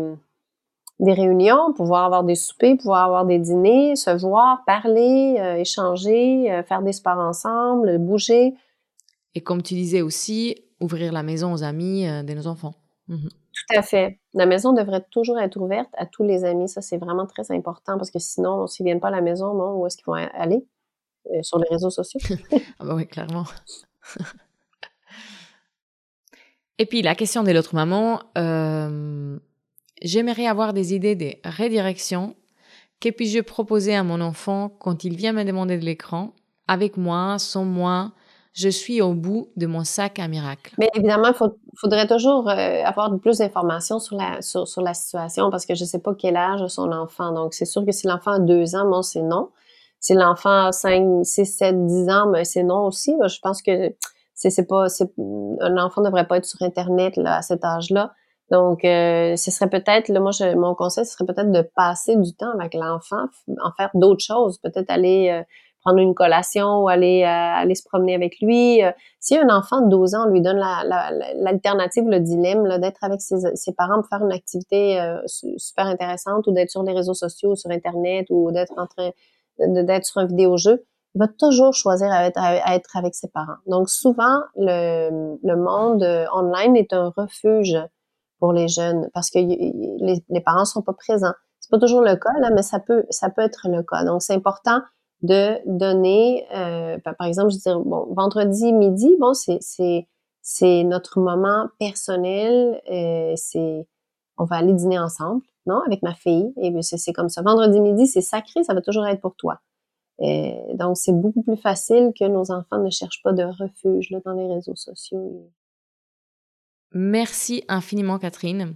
des 0.99 1.13
réunions, 1.13 1.73
pouvoir 1.73 2.05
avoir 2.05 2.23
des 2.23 2.35
soupers, 2.35 2.77
pouvoir 2.77 3.05
avoir 3.05 3.25
des 3.25 3.39
dîners, 3.39 3.95
se 3.95 4.09
voir, 4.11 4.63
parler, 4.65 5.35
euh, 5.39 5.55
échanger, 5.55 6.63
faire 6.67 6.81
des 6.81 6.93
sports 6.93 7.17
ensemble, 7.17 7.97
bouger. 7.97 8.53
Et 9.35 9.41
comme 9.41 9.61
tu 9.61 9.73
disais 9.73 10.01
aussi, 10.01 10.55
ouvrir 10.79 11.11
la 11.11 11.23
maison 11.23 11.53
aux 11.53 11.63
amis 11.63 12.05
de 12.05 12.33
nos 12.33 12.47
enfants. 12.47 12.75
Mhm. 13.07 13.29
Tout 13.29 13.77
à 13.77 13.81
fait. 13.81 14.19
La 14.33 14.45
maison 14.45 14.73
devrait 14.73 15.05
toujours 15.11 15.39
être 15.39 15.57
ouverte 15.57 15.89
à 15.95 16.05
tous 16.05 16.23
les 16.23 16.43
amis. 16.43 16.67
Ça, 16.67 16.81
c'est 16.81 16.97
vraiment 16.97 17.27
très 17.27 17.51
important 17.51 17.97
parce 17.97 18.09
que 18.09 18.19
sinon, 18.19 18.65
s'ils 18.67 18.85
viennent 18.85 18.99
pas 18.99 19.09
à 19.09 19.11
la 19.11 19.21
maison, 19.21 19.53
non, 19.53 19.75
où 19.75 19.85
est-ce 19.85 19.97
qu'ils 19.97 20.07
vont 20.07 20.13
aller? 20.13 20.65
Euh, 21.31 21.41
sur 21.41 21.57
les 21.57 21.67
réseaux 21.69 21.89
sociaux. 21.89 22.19
ah 22.79 22.85
bah 22.85 22.95
oui, 22.95 23.07
clairement. 23.07 23.45
Et 26.79 26.85
puis 26.85 27.01
la 27.01 27.15
question 27.15 27.43
de 27.43 27.51
l'autre 27.51 27.75
maman, 27.75 28.19
euh, 28.37 29.37
j'aimerais 30.01 30.47
avoir 30.47 30.73
des 30.73 30.93
idées 30.93 31.15
de 31.15 31.31
redirection. 31.45 32.35
Que 32.99 33.09
puis-je 33.09 33.39
proposer 33.39 33.95
à 33.95 34.03
mon 34.03 34.19
enfant 34.19 34.69
quand 34.69 35.05
il 35.05 35.15
vient 35.15 35.33
me 35.33 35.43
demander 35.43 35.77
de 35.77 35.85
l'écran? 35.85 36.33
Avec 36.67 36.97
moi, 36.97 37.37
sans 37.39 37.63
moi, 37.63 38.11
je 38.53 38.69
suis 38.69 39.01
au 39.01 39.13
bout 39.13 39.49
de 39.55 39.65
mon 39.65 39.83
sac 39.83 40.19
à 40.19 40.27
miracle. 40.27 40.75
Mais 40.77 40.89
évidemment, 40.95 41.29
il 41.29 41.51
faudrait 41.75 42.07
toujours 42.07 42.47
euh, 42.49 42.83
avoir 42.83 43.15
plus 43.19 43.39
d'informations 43.39 43.99
sur 43.99 44.15
la, 44.15 44.41
sur, 44.41 44.67
sur, 44.67 44.81
la 44.81 44.93
situation 44.93 45.49
parce 45.49 45.65
que 45.65 45.73
je 45.73 45.83
ne 45.83 45.87
sais 45.87 45.99
pas 45.99 46.13
quel 46.13 46.37
âge 46.37 46.61
a 46.61 46.69
son 46.69 46.91
enfant. 46.91 47.31
Donc, 47.33 47.53
c'est 47.55 47.65
sûr 47.65 47.83
que 47.85 47.91
si 47.91 48.07
l'enfant 48.07 48.31
a 48.31 48.39
deux 48.39 48.75
ans, 48.75 48.87
moi, 48.87 49.01
c'est 49.01 49.23
non. 49.23 49.49
Si 49.99 50.13
l'enfant 50.13 50.67
a 50.67 50.71
5, 50.71 51.25
6, 51.25 51.45
7, 51.45 51.85
10 51.87 52.09
ans, 52.09 52.29
ben 52.29 52.43
c'est 52.43 52.63
non 52.63 52.85
aussi. 52.87 53.15
Je 53.25 53.39
pense 53.41 53.61
que 53.61 53.95
c'est 54.35 54.67
pas 54.67 54.87
un 55.61 55.77
enfant 55.77 56.01
ne 56.01 56.07
devrait 56.07 56.27
pas 56.27 56.37
être 56.37 56.45
sur 56.45 56.61
internet 56.61 57.15
là, 57.17 57.37
à 57.37 57.41
cet 57.41 57.63
âge-là. 57.63 58.13
Donc 58.51 58.83
euh, 58.83 59.35
ce 59.37 59.51
serait 59.51 59.69
peut-être 59.69 60.11
moi 60.19 60.31
je, 60.31 60.55
mon 60.55 60.75
conseil 60.75 61.05
ce 61.05 61.13
serait 61.13 61.25
peut-être 61.25 61.51
de 61.51 61.61
passer 61.75 62.17
du 62.17 62.35
temps 62.35 62.51
avec 62.51 62.73
l'enfant, 62.73 63.25
en 63.61 63.71
faire 63.77 63.89
d'autres 63.93 64.23
choses, 64.23 64.59
peut-être 64.59 64.89
aller 64.89 65.29
euh, 65.29 65.43
prendre 65.83 65.99
une 65.99 66.13
collation 66.13 66.83
ou 66.83 66.87
aller 66.87 67.23
euh, 67.23 67.27
aller 67.27 67.75
se 67.75 67.83
promener 67.83 68.15
avec 68.15 68.39
lui. 68.41 68.81
si 69.19 69.37
un 69.37 69.49
enfant 69.49 69.81
de 69.81 69.89
12 69.89 70.15
ans, 70.15 70.25
lui 70.27 70.41
donne 70.41 70.57
l'alternative, 70.57 72.07
la, 72.07 72.17
le 72.17 72.23
dilemme 72.23 72.79
d'être 72.79 73.03
avec 73.03 73.21
ses, 73.21 73.55
ses, 73.55 73.73
parents 73.73 74.01
pour 74.01 74.07
faire 74.07 74.23
une 74.25 74.31
activité 74.31 74.99
super 75.57 75.87
intéressante 75.87 76.47
ou 76.47 76.51
d'être 76.51 76.69
sur 76.69 76.83
les 76.83 76.93
réseaux 76.93 77.13
sociaux, 77.13 77.55
sur 77.55 77.69
internet 77.71 78.27
ou 78.29 78.51
d'être 78.51 78.73
en 78.77 78.87
train 78.87 79.11
d'être 79.59 80.05
sur 80.05 80.21
un 80.21 80.25
vidéo-jeu, 80.25 80.83
il 81.15 81.19
va 81.19 81.27
toujours 81.27 81.73
choisir 81.73 82.11
à 82.11 82.25
être, 82.25 82.39
à 82.39 82.75
être, 82.75 82.97
avec 82.97 83.13
ses 83.13 83.27
parents. 83.27 83.57
Donc 83.67 83.89
souvent, 83.89 84.41
le, 84.55 85.37
le, 85.43 85.55
monde 85.55 86.03
euh, 86.03 86.25
online 86.33 86.75
est 86.75 86.91
un 86.91 87.13
refuge 87.15 87.77
pour 88.39 88.51
les 88.51 88.67
jeunes 88.67 89.09
parce 89.13 89.29
que 89.29 89.37
les, 89.37 90.23
les 90.27 90.41
parents 90.41 90.65
sont 90.65 90.81
pas 90.81 90.93
présents. 90.93 91.33
C'est 91.59 91.69
pas 91.69 91.79
toujours 91.79 92.01
le 92.01 92.15
cas 92.15 92.33
là, 92.39 92.49
mais 92.53 92.63
ça 92.63 92.79
peut 92.79 93.05
ça 93.09 93.29
peut 93.29 93.41
être 93.41 93.67
le 93.69 93.83
cas. 93.83 94.03
Donc 94.03 94.21
c'est 94.21 94.33
important 94.33 94.81
de 95.23 95.59
donner, 95.65 96.45
euh, 96.53 96.99
par 96.99 97.27
exemple, 97.27 97.51
je 97.51 97.57
dire, 97.57 97.79
bon, 97.79 98.13
vendredi 98.13 98.71
midi, 98.71 99.15
bon, 99.19 99.33
c'est 99.33 99.59
c'est 100.45 100.83
notre 100.83 101.19
moment 101.19 101.69
personnel. 101.79 102.81
Euh, 102.91 103.33
c'est 103.35 103.87
on 104.37 104.45
va 104.45 104.57
aller 104.57 104.73
dîner 104.73 104.99
ensemble 104.99 105.43
non, 105.65 105.81
avec 105.85 106.01
ma 106.03 106.13
fille. 106.13 106.53
Et 106.57 106.73
c'est 106.81 107.13
comme 107.13 107.29
ça. 107.29 107.41
Vendredi 107.41 107.79
midi, 107.79 108.07
c'est 108.07 108.21
sacré, 108.21 108.63
ça 108.63 108.73
va 108.73 108.81
toujours 108.81 109.05
être 109.05 109.21
pour 109.21 109.35
toi. 109.35 109.59
Et 110.19 110.55
donc, 110.75 110.97
c'est 110.97 111.13
beaucoup 111.13 111.41
plus 111.41 111.57
facile 111.57 112.11
que 112.17 112.25
nos 112.25 112.51
enfants 112.51 112.79
ne 112.79 112.89
cherchent 112.89 113.21
pas 113.23 113.33
de 113.33 113.43
refuge 113.43 114.09
là, 114.11 114.19
dans 114.25 114.33
les 114.33 114.47
réseaux 114.47 114.75
sociaux. 114.75 115.49
Merci 116.91 117.63
infiniment, 117.67 118.19
Catherine. 118.19 118.75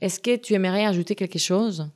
Est-ce 0.00 0.18
que 0.20 0.36
tu 0.36 0.54
aimerais 0.54 0.84
ajouter 0.84 1.14
quelque 1.14 1.38
chose? 1.38 1.88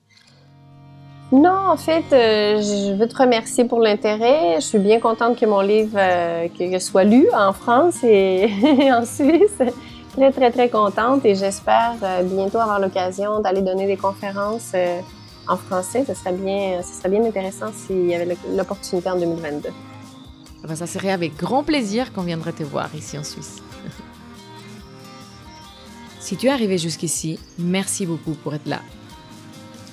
Non, 1.32 1.70
en 1.70 1.78
fait, 1.78 2.04
euh, 2.12 2.60
je 2.60 2.94
veux 2.94 3.08
te 3.08 3.16
remercier 3.16 3.64
pour 3.64 3.80
l'intérêt. 3.80 4.56
Je 4.56 4.66
suis 4.66 4.78
bien 4.78 5.00
contente 5.00 5.40
que 5.40 5.46
mon 5.46 5.62
livre 5.62 5.96
euh, 5.96 6.78
soit 6.78 7.04
lu 7.04 7.26
en 7.34 7.54
France 7.54 8.04
et 8.04 8.50
en 8.92 9.06
Suisse 9.06 9.62
très, 10.12 10.30
très, 10.30 10.50
très 10.50 10.68
contente 10.68 11.24
et 11.24 11.34
j'espère 11.34 11.94
euh, 12.02 12.22
bientôt 12.22 12.58
avoir 12.58 12.78
l'occasion 12.78 13.40
d'aller 13.40 13.62
donner 13.62 13.86
des 13.86 13.96
conférences 13.96 14.72
euh, 14.74 15.00
en 15.48 15.56
français. 15.56 16.04
Ce 16.06 16.12
serait 16.12 16.32
bien, 16.32 16.82
ce 16.82 16.98
serait 16.98 17.08
bien 17.08 17.24
intéressant 17.24 17.72
s'il 17.72 18.06
y 18.06 18.14
avait 18.14 18.36
l'opportunité 18.54 19.08
en 19.08 19.18
2022. 19.18 19.70
Ah 20.64 20.66
ben, 20.68 20.76
ça 20.76 20.86
serait 20.86 21.10
avec 21.12 21.36
grand 21.36 21.62
plaisir 21.62 22.12
qu'on 22.12 22.22
viendrait 22.22 22.52
te 22.52 22.62
voir 22.62 22.94
ici 22.94 23.16
en 23.16 23.24
Suisse. 23.24 23.62
si 26.20 26.36
tu 26.36 26.46
es 26.46 26.50
arrivé 26.50 26.76
jusqu'ici, 26.76 27.38
merci 27.58 28.04
beaucoup 28.04 28.34
pour 28.34 28.54
être 28.54 28.66
là. 28.66 28.80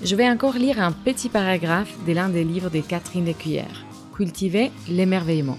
Je 0.02 0.16
vais 0.16 0.30
encore 0.30 0.54
lire 0.54 0.82
un 0.82 0.94
petit 0.94 1.28
paragraphe 1.28 1.94
de 2.08 2.14
l'un 2.14 2.30
des 2.30 2.46
livres 2.46 2.70
de 2.70 2.80
Catherine 2.80 3.26
Descuillères, 3.26 3.86
Cultiver 4.16 4.72
l'émerveillement. 4.88 5.58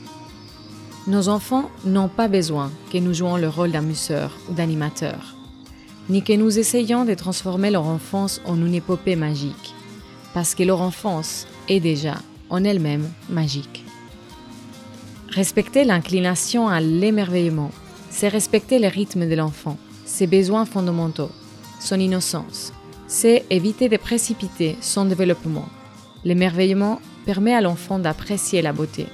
Nos 1.07 1.29
enfants 1.29 1.71
n'ont 1.85 2.09
pas 2.09 2.27
besoin 2.27 2.71
que 2.91 2.97
nous 2.97 3.13
jouions 3.13 3.37
le 3.37 3.51
rôle 3.51 3.71
d'amuseur 3.71 4.35
ou 4.49 4.55
d'animateur, 4.55 5.37
ni 6.09 6.23
que 6.23 6.33
nous 6.33 6.59
essayions 6.59 7.05
de 7.05 7.13
transformer 7.13 7.71
leur 7.71 7.87
enfance 7.87 8.41
en 8.47 8.57
une 8.57 8.75
épopée 8.75 9.15
magique, 9.15 9.75
parce 10.33 10.55
que 10.55 10.63
leur 10.63 10.81
enfance 10.81 11.47
est 11.69 11.81
déjà 11.81 12.15
en 12.49 12.65
elle-même 12.65 13.11
magique. 13.29 13.85
Respecter 15.29 15.85
l'inclination 15.85 16.67
à 16.67 16.81
l'émerveillement, 16.81 17.73
c'est 18.09 18.29
respecter 18.29 18.79
le 18.79 18.89
rythme 18.89 19.29
de 19.29 19.35
l'enfant, 19.35 19.77
ses 20.07 20.27
besoins 20.27 20.65
fondamentaux, 20.65 21.31
son 21.79 22.01
innocence, 22.01 22.73
c'est 23.11 23.45
éviter 23.51 23.89
de 23.89 23.97
précipiter 23.97 24.77
son 24.81 25.05
développement. 25.05 25.69
L'émerveillement 26.25 27.01
permet 27.27 27.53
à 27.53 27.61
l'enfant 27.61 27.99
d'apprécier 27.99 28.63
la 28.63 28.73
beauté, 28.73 29.07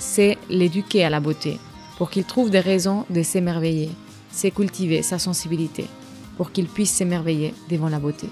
c'est 0.00 0.36
l'éduquer 0.50 1.04
à 1.04 1.10
la 1.10 1.20
beauté, 1.20 1.60
pour 1.96 2.10
qu'il 2.10 2.24
trouve 2.24 2.50
des 2.50 2.58
raisons 2.58 3.06
de 3.08 3.22
s'émerveiller, 3.22 3.90
c'est 4.32 4.50
cultiver 4.50 5.00
sa 5.02 5.20
sensibilité, 5.20 5.86
pour 6.36 6.50
qu'il 6.50 6.66
puisse 6.66 6.90
s'émerveiller 6.90 7.54
devant 7.70 7.88
la 7.88 8.00
beauté. 8.00 8.28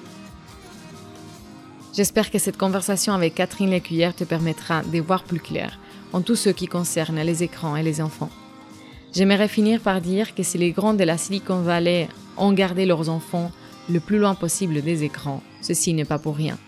J'espère 1.94 2.33
que 2.33 2.40
cette 2.40 2.59
conversation 2.59 3.14
avec 3.14 3.37
Catherine 3.37 3.70
Lécuyère 3.70 4.16
te 4.16 4.24
permettra 4.24 4.83
de 4.83 4.98
voir 4.98 5.22
plus 5.22 5.38
clair 5.38 5.79
en 6.12 6.22
tout 6.22 6.37
ce 6.37 6.50
qui 6.50 6.66
concerne 6.66 7.20
les 7.20 7.44
écrans 7.44 7.77
et 7.77 7.85
les 7.85 8.00
enfants. 8.00 8.31
J'aimerais 9.14 9.46
finir 9.46 9.79
par 9.81 10.00
dire 10.00 10.35
que 10.35 10.42
si 10.42 10.59
les 10.59 10.72
grands 10.72 10.94
de 10.94 11.05
la 11.05 11.18
Silicon 11.18 11.61
Valley 11.61 12.09
ont 12.37 12.53
gardé 12.53 12.85
leurs 12.85 13.09
enfants 13.09 13.53
le 13.90 14.01
plus 14.01 14.18
loin 14.18 14.35
possible 14.35 14.83
des 14.83 15.05
écrans, 15.05 15.42
ceci 15.61 15.94
n'est 15.94 16.05
pas 16.05 16.18
pour 16.18 16.37
rien. 16.37 16.59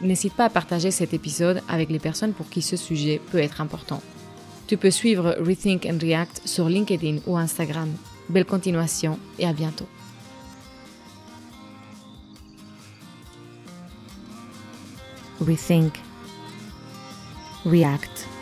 N'hésite 0.00 0.34
pas 0.34 0.46
à 0.46 0.50
partager 0.50 0.90
cet 0.90 1.14
épisode 1.14 1.62
avec 1.68 1.90
les 1.90 1.98
personnes 1.98 2.32
pour 2.32 2.48
qui 2.48 2.62
ce 2.62 2.76
sujet 2.76 3.20
peut 3.30 3.38
être 3.38 3.60
important. 3.60 4.02
Tu 4.66 4.76
peux 4.76 4.90
suivre 4.90 5.36
Rethink 5.40 5.86
and 5.86 5.98
React 6.00 6.42
sur 6.46 6.68
LinkedIn 6.68 7.18
ou 7.26 7.36
Instagram. 7.36 7.90
Belle 8.28 8.46
continuation 8.46 9.18
et 9.38 9.46
à 9.46 9.52
bientôt. 9.52 9.86
Rethink. 15.40 15.92
React. 17.64 18.33